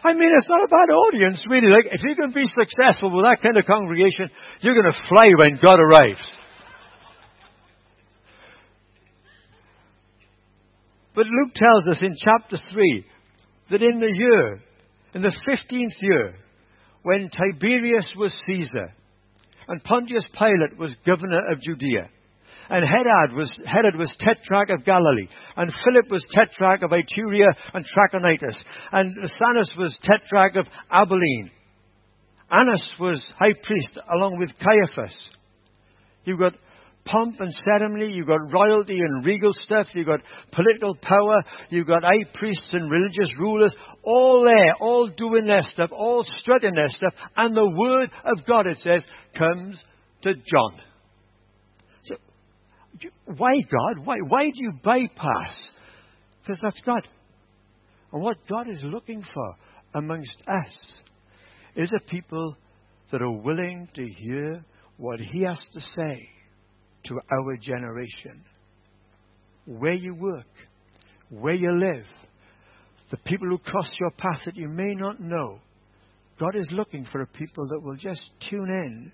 I 0.05 0.15
mean, 0.15 0.31
it's 0.37 0.49
not 0.49 0.65
a 0.65 0.69
bad 0.69 0.93
audience, 0.93 1.45
really. 1.49 1.69
Like, 1.69 1.87
if 1.93 2.03
you 2.03 2.17
can 2.17 2.33
be 2.33 2.45
successful 2.45 3.15
with 3.15 3.25
that 3.25 3.39
kind 3.41 3.57
of 3.57 3.65
congregation, 3.67 4.31
you're 4.61 4.75
going 4.75 4.93
to 4.93 5.09
fly 5.09 5.29
when 5.39 5.61
God 5.63 5.79
arrives. 5.79 6.27
But 11.15 11.27
Luke 11.27 11.55
tells 11.55 11.87
us 11.89 12.03
in 12.03 12.17
chapter 12.19 12.57
3 12.73 13.05
that 13.71 13.83
in 13.83 14.01
the 14.01 14.11
year 14.13 14.63
in 15.15 15.23
the 15.23 15.35
15th 15.49 15.97
year, 16.01 16.35
when 17.03 17.31
Tiberius 17.31 18.07
was 18.17 18.35
Caesar, 18.47 18.95
and 19.69 19.83
Pontius 19.85 20.29
Pilate 20.33 20.79
was 20.79 20.95
governor 21.07 21.51
of 21.51 21.61
Judea, 21.61 22.09
and 22.69 22.87
Herod 22.87 23.37
was, 23.37 23.53
Herod 23.67 23.97
was 23.97 24.15
tetrarch 24.19 24.71
of 24.71 24.85
Galilee, 24.85 25.29
and 25.57 25.71
Philip 25.71 26.11
was 26.11 26.27
tetrarch 26.33 26.83
of 26.83 26.91
Iturea 26.91 27.49
and 27.75 27.85
Trachonitis, 27.85 28.57
and 28.93 29.17
Lysanias 29.17 29.77
was 29.77 29.95
tetrarch 30.03 30.57
of 30.57 30.67
Abilene. 30.91 31.51
Annas 32.51 32.93
was 33.01 33.21
high 33.37 33.55
priest 33.63 33.99
along 34.15 34.39
with 34.39 34.51
Caiaphas. 34.59 35.29
You've 36.25 36.39
got 36.39 36.55
pomp 37.05 37.41
and 37.41 37.53
ceremony, 37.65 38.13
you've 38.13 38.27
got 38.27 38.53
royalty 38.53 38.99
and 38.99 39.25
regal 39.25 39.53
stuff, 39.53 39.89
you've 39.95 40.07
got 40.07 40.21
political 40.53 40.97
power, 40.97 41.43
you've 41.69 41.87
got 41.87 42.03
high 42.03 42.25
priests 42.35 42.69
and 42.73 42.91
religious 42.91 43.35
rulers, 43.39 43.75
all 44.03 44.45
there, 44.45 44.75
all 44.81 45.09
doing 45.09 45.47
their 45.47 45.63
stuff, 45.63 45.91
all 45.93 46.23
strutting 46.23 46.75
their 46.75 46.89
stuff, 46.89 47.15
and 47.37 47.57
the 47.57 47.69
word 47.77 48.11
of 48.25 48.47
God, 48.47 48.67
it 48.67 48.79
says, 48.79 49.05
comes 49.37 49.83
to 50.23 50.35
John. 50.35 50.81
So, 52.05 52.17
why 53.27 53.57
God? 53.61 54.07
Why, 54.07 54.17
why 54.27 54.45
do 54.45 54.55
you 54.55 54.73
bypass? 54.83 55.61
Because 56.41 56.61
that's 56.63 56.81
God. 56.81 57.09
And 58.13 58.23
what 58.23 58.37
God 58.49 58.69
is 58.69 58.83
looking 58.85 59.25
for 59.35 59.55
amongst 59.95 60.37
us 60.47 60.93
is 61.75 61.93
a 61.93 62.11
people 62.11 62.57
that 63.11 63.23
are 63.23 63.33
willing 63.33 63.89
to 63.95 64.07
hear 64.07 64.65
what 64.99 65.19
He 65.19 65.43
has 65.43 65.61
to 65.73 65.81
say 65.97 66.29
to 67.05 67.21
our 67.31 67.57
generation. 67.61 68.45
Where 69.67 69.95
you 69.95 70.15
work, 70.15 70.47
where 71.31 71.55
you 71.55 71.77
live, 71.77 72.07
the 73.11 73.19
people 73.19 73.49
who 73.49 73.59
cross 73.59 73.91
your 74.01 74.11
path 74.11 74.41
that 74.47 74.57
you 74.57 74.69
may 74.69 74.93
not 74.95 75.21
know. 75.21 75.59
God 76.39 76.57
is 76.57 76.69
looking 76.73 77.07
for 77.13 77.21
a 77.21 77.27
people 77.27 77.69
that 77.69 77.81
will 77.83 77.97
just 77.97 78.23
tune 78.49 78.69
in 78.69 79.13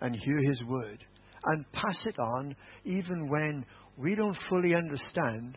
and 0.00 0.14
hear 0.14 0.38
His 0.48 0.62
word 0.68 1.04
and 1.44 1.64
pass 1.72 1.98
it 2.04 2.18
on 2.18 2.54
even 2.84 3.28
when 3.28 3.64
we 3.96 4.14
don't 4.14 4.36
fully 4.50 4.74
understand 4.74 5.56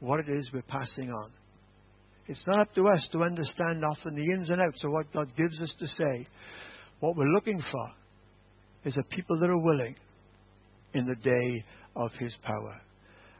what 0.00 0.20
it 0.20 0.26
is 0.28 0.50
we're 0.52 0.62
passing 0.62 1.10
on. 1.10 1.30
It's 2.26 2.44
not 2.46 2.60
up 2.60 2.74
to 2.74 2.88
us 2.88 3.06
to 3.12 3.20
understand 3.22 3.84
often 3.84 4.16
the 4.16 4.34
ins 4.34 4.50
and 4.50 4.60
outs 4.60 4.82
of 4.82 4.90
what 4.90 5.12
God 5.12 5.32
gives 5.36 5.62
us 5.62 5.72
to 5.78 5.86
say. 5.86 6.26
What 6.98 7.16
we're 7.16 7.32
looking 7.34 7.60
for 7.60 7.90
is 8.84 8.96
a 8.96 9.14
people 9.14 9.38
that 9.38 9.50
are 9.50 9.62
willing 9.62 9.94
in 10.94 11.04
the 11.04 11.16
day 11.16 11.64
of 11.94 12.10
his 12.18 12.36
power. 12.42 12.80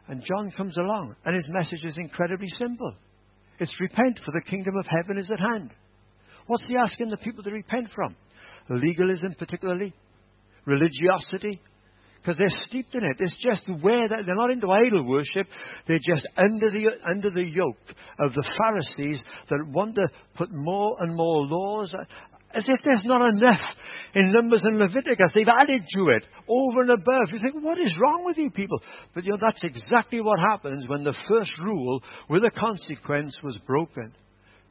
And 0.08 0.22
John 0.22 0.52
comes 0.56 0.76
along, 0.76 1.16
and 1.24 1.34
his 1.34 1.46
message 1.48 1.84
is 1.84 1.96
incredibly 1.96 2.48
simple. 2.48 2.94
It's 3.58 3.80
repent, 3.80 4.20
for 4.24 4.32
the 4.32 4.42
kingdom 4.48 4.76
of 4.76 4.86
heaven 4.86 5.18
is 5.18 5.30
at 5.30 5.40
hand. 5.40 5.70
What's 6.46 6.66
he 6.66 6.76
asking 6.76 7.08
the 7.08 7.16
people 7.16 7.42
to 7.42 7.50
repent 7.50 7.90
from? 7.94 8.14
Legalism, 8.68 9.34
particularly? 9.38 9.94
Religiosity? 10.64 11.60
Because 12.20 12.38
they're 12.38 12.66
steeped 12.66 12.94
in 12.94 13.04
it. 13.04 13.16
It's 13.20 13.34
just 13.40 13.62
where 13.82 14.08
they're, 14.08 14.24
they're 14.24 14.34
not 14.34 14.50
into 14.50 14.68
idol 14.68 15.06
worship. 15.06 15.46
They're 15.86 15.98
just 15.98 16.26
under 16.36 16.70
the, 16.70 16.90
under 17.08 17.30
the 17.30 17.48
yoke 17.48 17.76
of 18.18 18.32
the 18.32 18.44
Pharisees 18.58 19.22
that 19.48 19.64
want 19.68 19.94
to 19.94 20.08
put 20.36 20.48
more 20.52 20.96
and 21.00 21.14
more 21.14 21.46
laws 21.46 21.94
as 22.56 22.64
if 22.66 22.80
there's 22.84 23.04
not 23.04 23.20
enough 23.20 23.60
in 24.14 24.32
Numbers 24.32 24.62
and 24.64 24.78
Leviticus. 24.78 25.30
They've 25.34 25.46
added 25.46 25.82
to 25.94 26.08
it 26.08 26.26
over 26.48 26.80
and 26.80 26.90
above. 26.90 27.28
You 27.30 27.38
think, 27.38 27.62
what 27.62 27.78
is 27.78 27.94
wrong 28.00 28.24
with 28.24 28.38
you 28.38 28.50
people? 28.50 28.80
But 29.14 29.24
you 29.24 29.32
know, 29.32 29.38
that's 29.40 29.62
exactly 29.62 30.20
what 30.20 30.38
happens 30.40 30.88
when 30.88 31.04
the 31.04 31.14
first 31.28 31.52
rule 31.62 32.02
with 32.30 32.44
a 32.44 32.50
consequence 32.50 33.38
was 33.42 33.58
broken. 33.66 34.14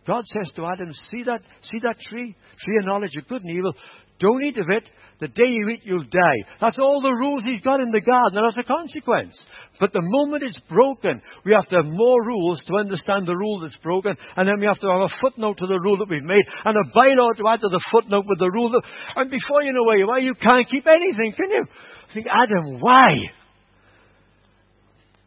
God 0.07 0.23
says 0.27 0.51
to 0.55 0.65
Adam, 0.65 0.93
see 1.09 1.23
that, 1.23 1.41
see 1.61 1.79
that 1.81 1.99
tree? 1.99 2.35
Tree 2.59 2.77
of 2.77 2.85
knowledge 2.85 3.17
of 3.17 3.27
good 3.27 3.41
and 3.41 3.57
evil. 3.57 3.73
Don't 4.19 4.45
eat 4.45 4.57
of 4.57 4.67
it. 4.69 4.89
The 5.19 5.27
day 5.29 5.47
you 5.47 5.69
eat, 5.69 5.81
you'll 5.83 6.03
die. 6.03 6.39
That's 6.59 6.77
all 6.77 7.01
the 7.01 7.15
rules 7.19 7.43
he's 7.43 7.61
got 7.61 7.79
in 7.79 7.89
the 7.91 8.01
garden, 8.01 8.37
and 8.37 8.45
that's 8.45 8.57
a 8.59 8.67
consequence. 8.67 9.33
But 9.79 9.93
the 9.93 10.03
moment 10.03 10.43
it's 10.43 10.59
broken, 10.69 11.21
we 11.45 11.53
have 11.53 11.67
to 11.69 11.77
have 11.77 11.87
more 11.87 12.21
rules 12.23 12.61
to 12.67 12.75
understand 12.75 13.25
the 13.25 13.35
rule 13.35 13.59
that's 13.61 13.77
broken, 13.77 14.17
and 14.35 14.47
then 14.47 14.59
we 14.59 14.65
have 14.65 14.79
to 14.79 14.87
have 14.87 15.07
a 15.07 15.15
footnote 15.21 15.57
to 15.57 15.67
the 15.67 15.79
rule 15.79 15.97
that 15.97 16.09
we've 16.09 16.23
made, 16.23 16.43
and 16.65 16.75
a 16.75 16.91
bylaw 16.91 17.31
to 17.37 17.47
add 17.47 17.61
to 17.61 17.69
the 17.71 17.83
footnote 17.91 18.25
with 18.27 18.39
the 18.39 18.51
rule 18.51 18.71
that, 18.71 18.83
and 19.15 19.31
before 19.31 19.63
you 19.63 19.71
know 19.71 19.83
where 19.85 19.97
you 19.97 20.09
are, 20.09 20.19
you 20.19 20.33
can't 20.35 20.67
keep 20.67 20.85
anything, 20.85 21.31
can 21.31 21.49
you? 21.49 21.65
I 22.09 22.13
think, 22.13 22.27
Adam, 22.27 22.79
why? 22.79 23.31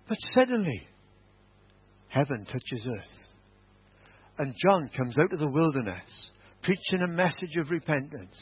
But 0.07 0.19
suddenly, 0.35 0.87
heaven 2.09 2.45
touches 2.45 2.87
earth. 2.87 3.17
And 4.38 4.55
John 4.57 4.90
comes 4.96 5.18
out 5.18 5.33
of 5.33 5.38
the 5.38 5.51
wilderness, 5.51 6.31
preaching 6.62 7.03
a 7.03 7.09
message 7.09 7.57
of 7.57 7.70
repentance 7.70 8.38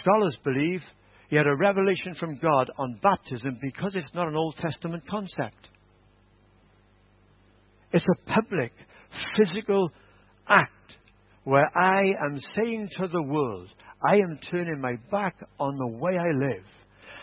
Scholars 0.00 0.36
believe 0.44 0.80
he 1.28 1.36
had 1.36 1.46
a 1.46 1.56
revelation 1.56 2.14
from 2.14 2.38
God 2.38 2.70
on 2.78 2.98
baptism 3.02 3.58
because 3.60 3.94
it's 3.94 4.14
not 4.14 4.28
an 4.28 4.36
Old 4.36 4.56
Testament 4.56 5.04
concept. 5.08 5.68
It's 7.92 8.04
a 8.04 8.30
public, 8.30 8.72
physical 9.36 9.90
act 10.48 10.70
where 11.44 11.68
I 11.74 12.14
am 12.24 12.38
saying 12.54 12.88
to 12.98 13.08
the 13.08 13.22
world, 13.22 13.68
I 14.02 14.16
am 14.16 14.38
turning 14.50 14.80
my 14.80 14.96
back 15.10 15.36
on 15.58 15.76
the 15.76 15.98
way 15.98 16.16
I 16.16 16.30
live. 16.32 16.64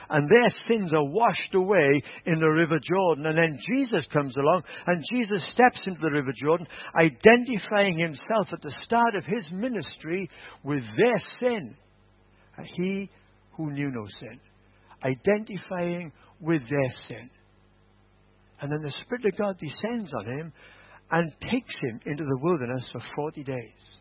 And 0.09 0.27
their 0.27 0.47
sins 0.67 0.93
are 0.93 1.05
washed 1.05 1.53
away 1.53 2.01
in 2.25 2.39
the 2.39 2.49
River 2.49 2.79
Jordan. 2.81 3.27
And 3.27 3.37
then 3.37 3.59
Jesus 3.71 4.07
comes 4.11 4.35
along 4.37 4.63
and 4.87 5.03
Jesus 5.13 5.43
steps 5.51 5.81
into 5.85 5.99
the 6.01 6.11
River 6.11 6.33
Jordan, 6.35 6.67
identifying 6.95 7.99
himself 7.99 8.47
at 8.51 8.61
the 8.61 8.75
start 8.83 9.15
of 9.15 9.25
his 9.25 9.45
ministry 9.51 10.29
with 10.63 10.83
their 10.97 11.19
sin 11.39 11.75
he 12.63 13.09
who 13.57 13.71
knew 13.71 13.89
no 13.89 14.07
sin, 14.19 14.39
identifying 15.03 16.11
with 16.39 16.61
their 16.69 16.89
sin. 17.07 17.29
And 18.61 18.71
then 18.71 18.81
the 18.83 18.91
Spirit 19.03 19.25
of 19.25 19.37
God 19.37 19.57
descends 19.57 20.13
on 20.13 20.25
him 20.25 20.53
and 21.11 21.33
takes 21.41 21.75
him 21.81 21.99
into 22.05 22.23
the 22.23 22.39
wilderness 22.41 22.89
for 22.91 23.01
40 23.15 23.43
days. 23.43 23.95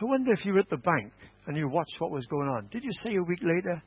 I 0.00 0.04
wonder 0.04 0.32
if 0.32 0.44
you 0.44 0.52
were 0.52 0.60
at 0.60 0.68
the 0.68 0.76
bank 0.76 1.12
and 1.46 1.56
you 1.56 1.68
watched 1.68 1.96
what 1.98 2.10
was 2.10 2.26
going 2.26 2.48
on. 2.48 2.68
Did 2.70 2.84
you 2.84 2.92
see 3.04 3.16
a 3.16 3.22
week 3.22 3.40
later, 3.42 3.82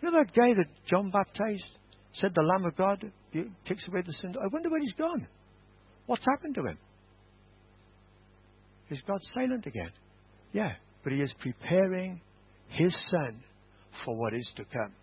You 0.00 0.10
know 0.10 0.18
that 0.18 0.34
guy 0.34 0.54
that 0.54 0.68
John 0.86 1.10
baptized? 1.10 1.78
Said 2.12 2.34
the 2.34 2.42
Lamb 2.42 2.64
of 2.64 2.76
God 2.76 3.04
takes 3.66 3.86
away 3.88 4.02
the 4.02 4.12
sin. 4.12 4.34
I 4.40 4.46
wonder 4.50 4.70
where 4.70 4.80
he's 4.80 4.94
gone. 4.94 5.28
What's 6.06 6.24
happened 6.24 6.54
to 6.54 6.62
him? 6.62 6.78
Is 8.88 9.02
God 9.06 9.20
silent 9.34 9.66
again? 9.66 9.90
Yeah, 10.52 10.72
but 11.02 11.12
he 11.12 11.20
is 11.20 11.34
preparing 11.40 12.20
his 12.68 12.94
son 13.10 13.42
for 14.04 14.16
what 14.16 14.34
is 14.34 14.50
to 14.56 14.64
come. 14.64 14.94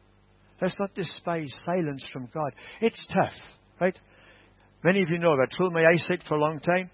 Let's 0.61 0.75
not 0.79 0.93
despise 0.95 1.51
silence 1.65 2.03
from 2.11 2.29
God. 2.33 2.53
It's 2.81 3.05
tough, 3.07 3.33
right? 3.81 3.97
Many 4.83 5.01
of 5.01 5.09
you 5.09 5.17
know 5.17 5.31
I've 5.33 5.49
troubled 5.49 5.73
my 5.73 5.83
eyesight 5.83 6.23
for 6.27 6.35
a 6.35 6.39
long 6.41 6.59
time. 6.59 6.89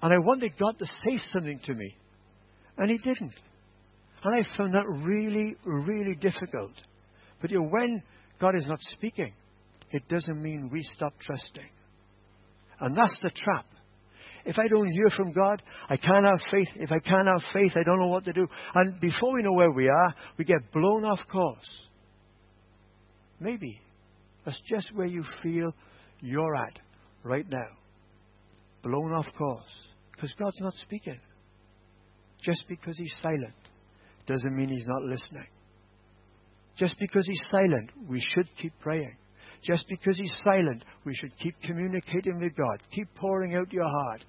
And 0.00 0.12
I 0.12 0.18
wanted 0.18 0.52
God 0.58 0.78
to 0.78 0.86
say 0.86 1.20
something 1.32 1.60
to 1.64 1.74
me. 1.74 1.96
And 2.78 2.90
He 2.90 2.96
didn't. 2.98 3.34
And 4.24 4.34
I 4.34 4.56
found 4.56 4.74
that 4.74 4.86
really, 4.86 5.56
really 5.64 6.14
difficult. 6.14 6.72
But 7.40 7.50
you 7.50 7.60
know, 7.60 7.68
when 7.68 8.02
God 8.40 8.54
is 8.56 8.66
not 8.66 8.78
speaking, 8.80 9.32
it 9.90 10.08
doesn't 10.08 10.40
mean 10.40 10.70
we 10.72 10.82
stop 10.94 11.12
trusting. 11.20 11.68
And 12.80 12.96
that's 12.96 13.20
the 13.22 13.30
trap. 13.30 13.66
If 14.44 14.58
I 14.58 14.66
don't 14.68 14.88
hear 14.88 15.08
from 15.16 15.32
God, 15.32 15.62
I 15.88 15.96
can't 15.96 16.24
have 16.24 16.40
faith. 16.50 16.68
If 16.74 16.90
I 16.90 16.98
can't 16.98 17.28
have 17.28 17.42
faith, 17.52 17.72
I 17.76 17.84
don't 17.84 18.00
know 18.00 18.08
what 18.08 18.24
to 18.24 18.32
do. 18.32 18.46
And 18.74 19.00
before 19.00 19.34
we 19.34 19.42
know 19.42 19.52
where 19.52 19.70
we 19.70 19.88
are, 19.88 20.14
we 20.36 20.44
get 20.44 20.72
blown 20.72 21.04
off 21.04 21.20
course. 21.30 21.88
Maybe 23.38 23.80
that's 24.44 24.60
just 24.66 24.92
where 24.94 25.06
you 25.06 25.24
feel 25.42 25.72
you're 26.20 26.56
at 26.56 26.78
right 27.22 27.48
now. 27.48 27.68
Blown 28.82 29.12
off 29.12 29.26
course. 29.36 29.86
Because 30.12 30.32
God's 30.38 30.60
not 30.60 30.74
speaking. 30.74 31.20
Just 32.42 32.64
because 32.68 32.96
He's 32.96 33.14
silent 33.22 33.54
doesn't 34.26 34.56
mean 34.56 34.68
He's 34.68 34.86
not 34.86 35.02
listening. 35.02 35.46
Just 36.76 36.96
because 36.98 37.26
He's 37.26 37.46
silent, 37.50 37.90
we 38.08 38.20
should 38.20 38.48
keep 38.56 38.72
praying. 38.80 39.16
Just 39.62 39.86
because 39.88 40.16
He's 40.16 40.34
silent, 40.42 40.84
we 41.04 41.14
should 41.14 41.36
keep 41.38 41.54
communicating 41.62 42.40
with 42.40 42.56
God. 42.56 42.82
Keep 42.90 43.14
pouring 43.16 43.54
out 43.56 43.72
your 43.72 43.88
heart. 43.88 44.24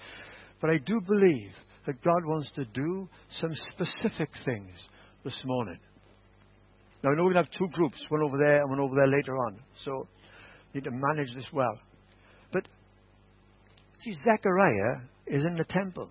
But 0.62 0.72
I 0.72 0.78
do 0.78 1.02
believe 1.06 1.52
that 1.86 2.02
God 2.02 2.26
wants 2.26 2.52
to 2.56 2.66
do 2.66 3.10
some 3.42 3.52
specific 3.74 4.30
things 4.46 4.72
this 5.24 5.40
morning. 5.46 5.80
Now, 7.04 7.12
I 7.12 7.16
know 7.16 7.30
to 7.30 7.36
have 7.36 7.52
two 7.52 7.68
groups, 7.74 8.04
one 8.08 8.24
over 8.24 8.38
there 8.38 8.62
and 8.62 8.70
one 8.70 8.80
over 8.80 8.94
there 8.96 9.10
later 9.10 9.34
on. 9.34 9.60
So, 9.84 10.08
need 10.74 10.86
to 10.86 10.92
manage 10.92 11.36
this 11.36 11.48
well. 11.52 11.78
But, 12.54 12.66
see, 14.00 14.14
Zechariah 14.14 15.04
is 15.28 15.44
in 15.44 15.56
the 15.56 15.66
temple. 15.66 16.10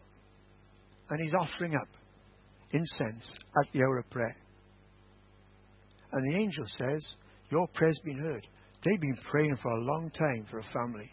And 1.09 1.21
he's 1.23 1.33
offering 1.39 1.75
up 1.75 1.89
incense 2.73 3.31
at 3.61 3.73
the 3.73 3.81
hour 3.81 3.99
of 3.99 4.11
prayer. 4.11 4.37
And 6.13 6.33
the 6.33 6.37
angel 6.37 6.65
says, 6.79 7.15
Your 7.51 7.67
prayer's 7.69 8.01
been 8.05 8.19
heard. 8.19 8.47
They've 8.85 9.01
been 9.01 9.19
praying 9.31 9.57
for 9.63 9.71
a 9.71 9.81
long 9.81 10.11
time 10.15 10.47
for 10.51 10.59
a 10.59 10.63
family. 10.63 11.11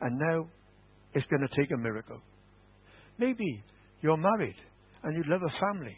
And 0.00 0.16
now 0.18 0.48
it's 1.14 1.26
going 1.26 1.46
to 1.48 1.56
take 1.56 1.70
a 1.72 1.78
miracle. 1.78 2.20
Maybe 3.18 3.62
you're 4.00 4.16
married 4.16 4.56
and 5.02 5.16
you 5.16 5.24
love 5.30 5.42
a 5.42 5.60
family 5.60 5.96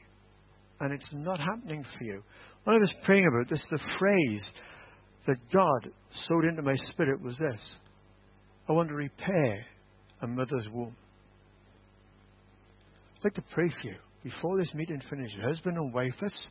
and 0.80 0.94
it's 0.94 1.08
not 1.12 1.38
happening 1.38 1.84
for 1.84 2.04
you. 2.04 2.22
When 2.64 2.76
I 2.76 2.78
was 2.78 2.94
praying 3.04 3.26
about 3.26 3.50
this, 3.50 3.62
the 3.70 3.80
phrase 3.98 4.50
that 5.26 5.36
God 5.52 5.92
sowed 6.12 6.44
into 6.44 6.62
my 6.62 6.74
spirit 6.92 7.20
was 7.20 7.36
this 7.36 7.76
I 8.68 8.72
want 8.72 8.88
to 8.88 8.94
repair 8.94 9.66
a 10.22 10.26
mother's 10.26 10.68
womb. 10.72 10.96
I'd 13.18 13.24
like 13.24 13.34
to 13.34 13.44
pray 13.52 13.68
for 13.68 13.88
you 13.88 13.96
before 14.22 14.58
this 14.58 14.74
meeting 14.74 15.00
finishes. 15.08 15.40
Husband 15.42 15.76
and 15.76 15.94
wife, 15.94 16.14
let's, 16.20 16.42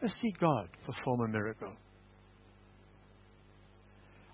let's 0.00 0.14
see 0.20 0.32
God 0.38 0.68
perform 0.86 1.20
a 1.28 1.32
miracle. 1.32 1.74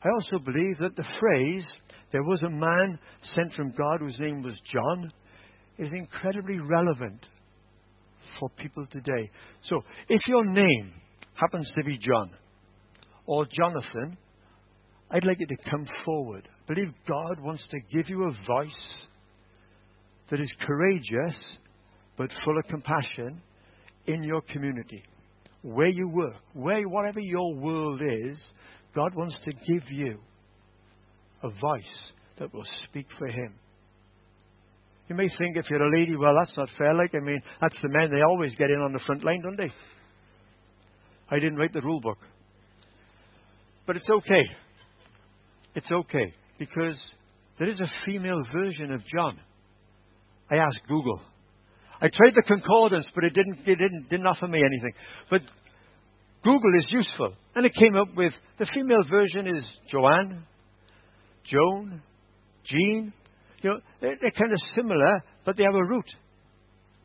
I 0.03 0.09
also 0.15 0.45
believe 0.45 0.79
that 0.79 0.97
the 0.97 1.09
phrase, 1.19 1.67
there 2.13 2.23
was 2.23 2.43
a 2.43 2.51
man 2.51 2.99
sent 3.35 3.55
from 3.55 3.73
God 3.73 4.01
whose 4.01 4.19
name 4.19 4.43
was 4.43 4.61
John, 4.65 5.13
is 5.77 5.93
incredibly 5.93 6.59
relevant 6.59 7.27
for 8.39 8.49
people 8.51 8.87
today. 8.91 9.31
So, 9.63 9.83
if 10.09 10.27
your 10.29 10.45
name 10.45 10.93
happens 11.35 11.71
to 11.75 11.85
be 11.85 11.99
John 11.99 12.31
or 13.27 13.47
Jonathan, 13.51 14.19
I'd 15.11 15.25
like 15.25 15.41
you 15.41 15.47
to 15.47 15.71
come 15.71 15.87
forward. 16.05 16.47
I 16.47 16.75
believe 16.75 16.93
God 17.09 17.41
wants 17.41 17.67
to 17.69 17.81
give 17.91 18.09
you 18.09 18.25
a 18.25 18.47
voice 18.47 19.07
that 20.31 20.41
is 20.41 20.53
courageous 20.61 21.37
but 22.19 22.31
full 22.45 22.59
of 22.59 22.67
compassion 22.67 23.41
in 24.07 24.23
your 24.25 24.43
community, 24.43 25.05
where 25.63 25.89
you 25.89 26.09
work, 26.09 26.35
where 26.53 26.83
whatever 26.89 27.21
your 27.21 27.55
world 27.55 28.03
is, 28.03 28.45
God 28.95 29.15
wants 29.15 29.39
to 29.45 29.53
give 29.53 29.91
you 29.91 30.19
a 31.43 31.49
voice 31.49 32.13
that 32.39 32.53
will 32.53 32.67
speak 32.85 33.07
for 33.17 33.29
Him. 33.29 33.55
You 35.09 35.17
may 35.17 35.29
think 35.39 35.57
if 35.57 35.71
you're 35.71 35.83
a 35.83 35.99
lady, 35.99 36.17
well, 36.17 36.35
that's 36.39 36.57
not 36.57 36.69
fair. 36.77 36.95
Like, 36.95 37.15
I 37.15 37.25
mean, 37.25 37.41
that's 37.61 37.81
the 37.81 37.89
men. 37.89 38.11
They 38.11 38.23
always 38.29 38.55
get 38.57 38.71
in 38.71 38.83
on 38.83 38.93
the 38.93 38.99
front 38.99 39.25
line, 39.25 39.41
don't 39.43 39.57
they? 39.57 39.73
I 41.31 41.39
didn't 41.39 41.57
write 41.57 41.73
the 41.73 41.81
rule 41.81 42.01
book. 42.01 42.19
But 43.87 43.97
it's 43.97 44.11
okay. 44.11 44.45
It's 45.75 45.91
okay. 45.91 46.35
Because 46.59 47.01
there 47.59 47.69
is 47.69 47.81
a 47.81 47.87
female 48.05 48.41
version 48.53 48.93
of 48.93 49.03
John. 49.07 49.39
I 50.51 50.57
asked 50.57 50.81
Google. 50.87 51.23
I 52.01 52.09
tried 52.09 52.35
the 52.35 52.43
concordance, 52.47 53.09
but 53.15 53.25
it 53.25 53.35
didn't, 53.35 53.59
it 53.67 53.77
didn't, 53.77 54.07
didn't 54.09 54.27
offer 54.27 54.47
me 54.47 54.59
anything. 54.59 54.93
But 55.31 55.43
Google 56.43 56.79
is 56.79 56.87
useful. 56.91 57.35
And 57.55 57.67
it 57.67 57.75
came 57.75 57.97
up 57.97 58.15
with 58.17 58.33
the 58.59 58.67
female 58.73 59.05
version 59.11 59.57
is 59.57 59.71
Joanne, 59.91 60.47
Joan, 61.45 62.03
Jean. 62.65 63.13
You 63.63 63.71
know, 63.71 63.81
they're, 64.01 64.17
they're 64.21 64.31
kind 64.31 64.53
of 64.53 64.61
similar, 64.75 65.21
but 65.45 65.57
they 65.57 65.65
have 65.65 65.75
a 65.75 65.89
root. 65.89 66.07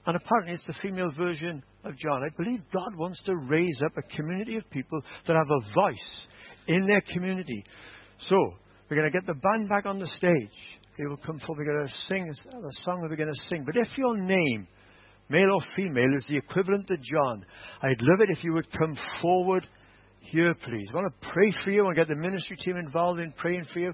And 0.05 0.15
apparently 0.15 0.53
it's 0.53 0.67
the 0.67 0.75
female 0.81 1.11
version 1.17 1.63
of 1.83 1.97
John. 1.97 2.21
I 2.23 2.29
believe 2.37 2.61
God 2.71 2.95
wants 2.97 3.21
to 3.25 3.35
raise 3.35 3.81
up 3.85 3.97
a 3.97 4.15
community 4.15 4.57
of 4.57 4.69
people 4.69 5.01
that 5.25 5.35
have 5.35 5.49
a 5.49 5.73
voice 5.73 6.27
in 6.67 6.85
their 6.85 7.01
community. 7.01 7.63
So, 8.19 8.35
we're 8.89 8.97
going 8.97 9.11
to 9.11 9.17
get 9.17 9.25
the 9.25 9.33
band 9.33 9.69
back 9.69 9.85
on 9.85 9.97
the 9.97 10.07
stage. 10.07 10.79
They 10.97 11.05
will 11.07 11.17
come 11.17 11.39
forward. 11.39 11.65
We're 11.65 11.73
going 11.73 11.87
to 11.87 11.93
sing 12.05 12.29
a 12.29 12.83
song 12.85 13.01
that 13.01 13.09
we're 13.09 13.15
going 13.15 13.33
to 13.33 13.49
sing. 13.49 13.63
But 13.65 13.75
if 13.75 13.97
your 13.97 14.15
name 14.17 14.67
male 15.29 15.51
or 15.53 15.61
female, 15.75 16.15
is 16.15 16.25
the 16.27 16.37
equivalent 16.37 16.87
to 16.87 16.97
John. 16.97 17.45
I'd 17.81 18.01
love 18.01 18.21
it 18.21 18.29
if 18.29 18.43
you 18.43 18.53
would 18.53 18.71
come 18.71 18.97
forward 19.21 19.67
here, 20.19 20.53
please. 20.63 20.87
I 20.91 20.95
want 20.95 21.13
to 21.21 21.29
pray 21.29 21.53
for 21.63 21.71
you. 21.71 21.83
To 21.83 21.95
get 21.95 22.07
the 22.07 22.15
ministry 22.15 22.57
team 22.57 22.77
involved 22.77 23.19
in 23.19 23.31
praying 23.33 23.65
for 23.71 23.79
you. 23.79 23.93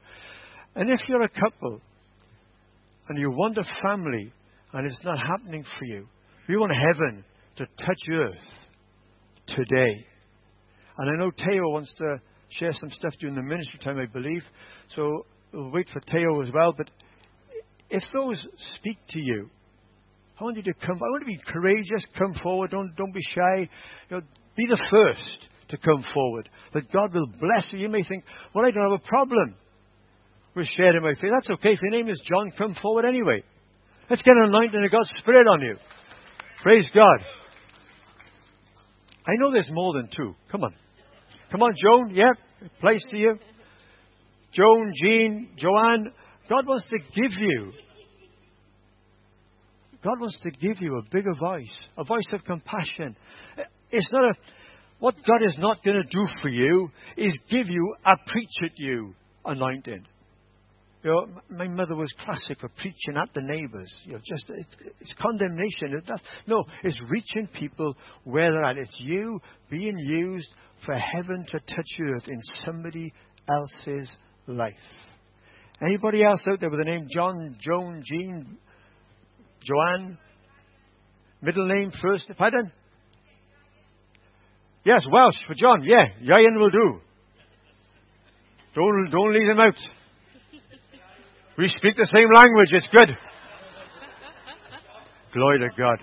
And 0.75 0.89
if 0.89 1.07
you're 1.07 1.23
a 1.23 1.29
couple 1.29 1.81
and 3.07 3.19
you 3.19 3.31
want 3.31 3.57
a 3.57 3.65
family 3.81 4.31
and 4.73 4.87
it's 4.87 5.03
not 5.03 5.19
happening 5.19 5.63
for 5.63 5.85
you, 5.85 6.07
we 6.47 6.57
want 6.57 6.71
heaven 6.73 7.25
to 7.57 7.65
touch 7.65 7.99
earth 8.11 8.67
today. 9.47 10.05
And 10.97 11.11
I 11.11 11.23
know 11.23 11.31
Teo 11.31 11.69
wants 11.71 11.93
to 11.97 12.17
share 12.49 12.73
some 12.73 12.89
stuff 12.91 13.13
during 13.19 13.35
the 13.35 13.41
ministry 13.41 13.79
time, 13.83 13.97
I 13.97 14.05
believe. 14.05 14.43
So 14.89 15.25
we'll 15.53 15.71
wait 15.71 15.89
for 15.91 15.99
Teo 16.01 16.41
as 16.41 16.51
well. 16.53 16.73
But 16.75 16.89
if 17.89 18.03
those 18.13 18.41
speak 18.75 18.97
to 19.09 19.21
you, 19.21 19.49
I 20.39 20.43
want 20.43 20.57
you 20.57 20.63
to 20.63 20.73
come. 20.73 20.97
I 20.97 21.09
want 21.11 21.21
to 21.21 21.25
be 21.25 21.39
courageous. 21.47 22.05
Come 22.17 22.33
forward. 22.41 22.71
Don't 22.71 22.95
don't 22.95 23.13
be 23.13 23.21
shy. 23.21 23.69
You 24.09 24.17
know, 24.17 24.21
be 24.55 24.67
the 24.67 24.81
first 24.89 25.49
to 25.69 25.77
come 25.77 26.03
forward. 26.13 26.49
That 26.73 26.91
God 26.91 27.13
will 27.13 27.27
bless 27.27 27.71
you. 27.71 27.79
You 27.79 27.89
may 27.89 28.03
think, 28.03 28.23
well, 28.53 28.65
I 28.65 28.71
don't 28.71 28.89
have 28.91 29.01
a 29.03 29.07
problem 29.07 29.55
with 30.55 30.67
sharing 30.67 31.01
my 31.01 31.13
faith. 31.19 31.31
That's 31.33 31.49
okay. 31.51 31.73
If 31.73 31.81
your 31.81 31.91
name 31.91 32.09
is 32.09 32.21
John, 32.25 32.51
come 32.57 32.75
forward 32.81 33.05
anyway. 33.07 33.43
Let's 34.09 34.21
get 34.21 34.35
an 34.35 34.47
anointing 34.47 34.83
of 34.83 34.91
God's 34.91 35.11
Spirit 35.19 35.47
on 35.47 35.61
you. 35.61 35.75
Praise 36.63 36.87
God. 36.93 37.19
I 39.27 39.35
know 39.37 39.51
there's 39.51 39.69
more 39.69 39.93
than 39.93 40.09
two. 40.15 40.35
Come 40.51 40.63
on. 40.63 40.73
Come 41.51 41.61
on, 41.61 41.71
Joan. 41.75 42.15
Yep. 42.15 42.25
Yeah, 42.61 42.67
place 42.81 43.05
to 43.11 43.17
you. 43.17 43.37
Joan, 44.51 44.91
Jean, 44.95 45.49
Joanne. 45.57 46.11
God 46.49 46.65
wants 46.65 46.85
to 46.89 46.97
give 46.97 47.31
you 47.37 47.71
God 50.03 50.19
wants 50.19 50.39
to 50.43 50.51
give 50.51 50.77
you 50.79 50.97
a 50.97 51.09
bigger 51.11 51.33
voice, 51.33 51.87
a 51.97 52.03
voice 52.03 52.27
of 52.33 52.43
compassion. 52.43 53.15
It's 53.91 54.11
not 54.11 54.23
a, 54.23 54.33
what 54.99 55.15
God 55.15 55.45
is 55.45 55.57
not 55.59 55.83
going 55.83 56.01
to 56.01 56.09
do 56.09 56.25
for 56.41 56.49
you 56.49 56.89
is 57.17 57.37
give 57.49 57.67
you 57.67 57.95
a 58.05 58.15
preach 58.27 58.49
at 58.63 58.71
you 58.77 59.13
anointing. 59.45 60.05
You 61.03 61.11
know, 61.11 61.41
my 61.49 61.67
mother 61.67 61.95
was 61.95 62.13
classic 62.25 62.59
for 62.59 62.69
preaching 62.69 63.15
at 63.15 63.33
the 63.33 63.41
neighbors. 63.41 63.93
You 64.03 64.13
know, 64.13 64.19
just 64.23 64.49
it, 64.49 64.65
it's 64.99 65.13
condemnation. 65.17 65.97
It 65.97 66.05
does, 66.05 66.21
no, 66.45 66.65
it's 66.83 66.99
reaching 67.09 67.47
people 67.47 67.95
where 68.25 68.47
they're 68.47 68.65
at. 68.65 68.77
It's 68.77 68.97
you 68.99 69.39
being 69.69 69.97
used 69.97 70.49
for 70.85 70.95
heaven 70.95 71.45
to 71.51 71.59
touch 71.59 71.99
earth 72.01 72.27
in 72.27 72.39
somebody 72.65 73.13
else's 73.49 74.11
life. 74.47 74.73
Anybody 75.81 76.23
else 76.25 76.45
out 76.51 76.59
there 76.59 76.69
with 76.69 76.79
the 76.79 76.91
name 76.91 77.07
John, 77.09 77.55
Joan, 77.61 78.03
Jean, 78.05 78.57
Joanne? 79.63 80.17
Middle 81.41 81.67
name, 81.67 81.91
first, 82.01 82.25
pardon? 82.37 82.71
Yes, 84.83 85.05
Welsh 85.11 85.35
for 85.47 85.53
John. 85.53 85.83
Yeah, 85.83 86.05
Ian 86.21 86.59
will 86.59 86.69
do. 86.69 86.99
Don't, 88.75 89.11
don't 89.11 89.33
leave 89.33 89.49
him 89.49 89.59
out. 89.59 89.75
We 91.57 91.67
speak 91.67 91.95
the 91.97 92.05
same 92.05 92.29
language. 92.33 92.69
It's 92.71 92.87
good. 92.87 93.17
Glory 95.33 95.59
to 95.59 95.69
God. 95.77 95.99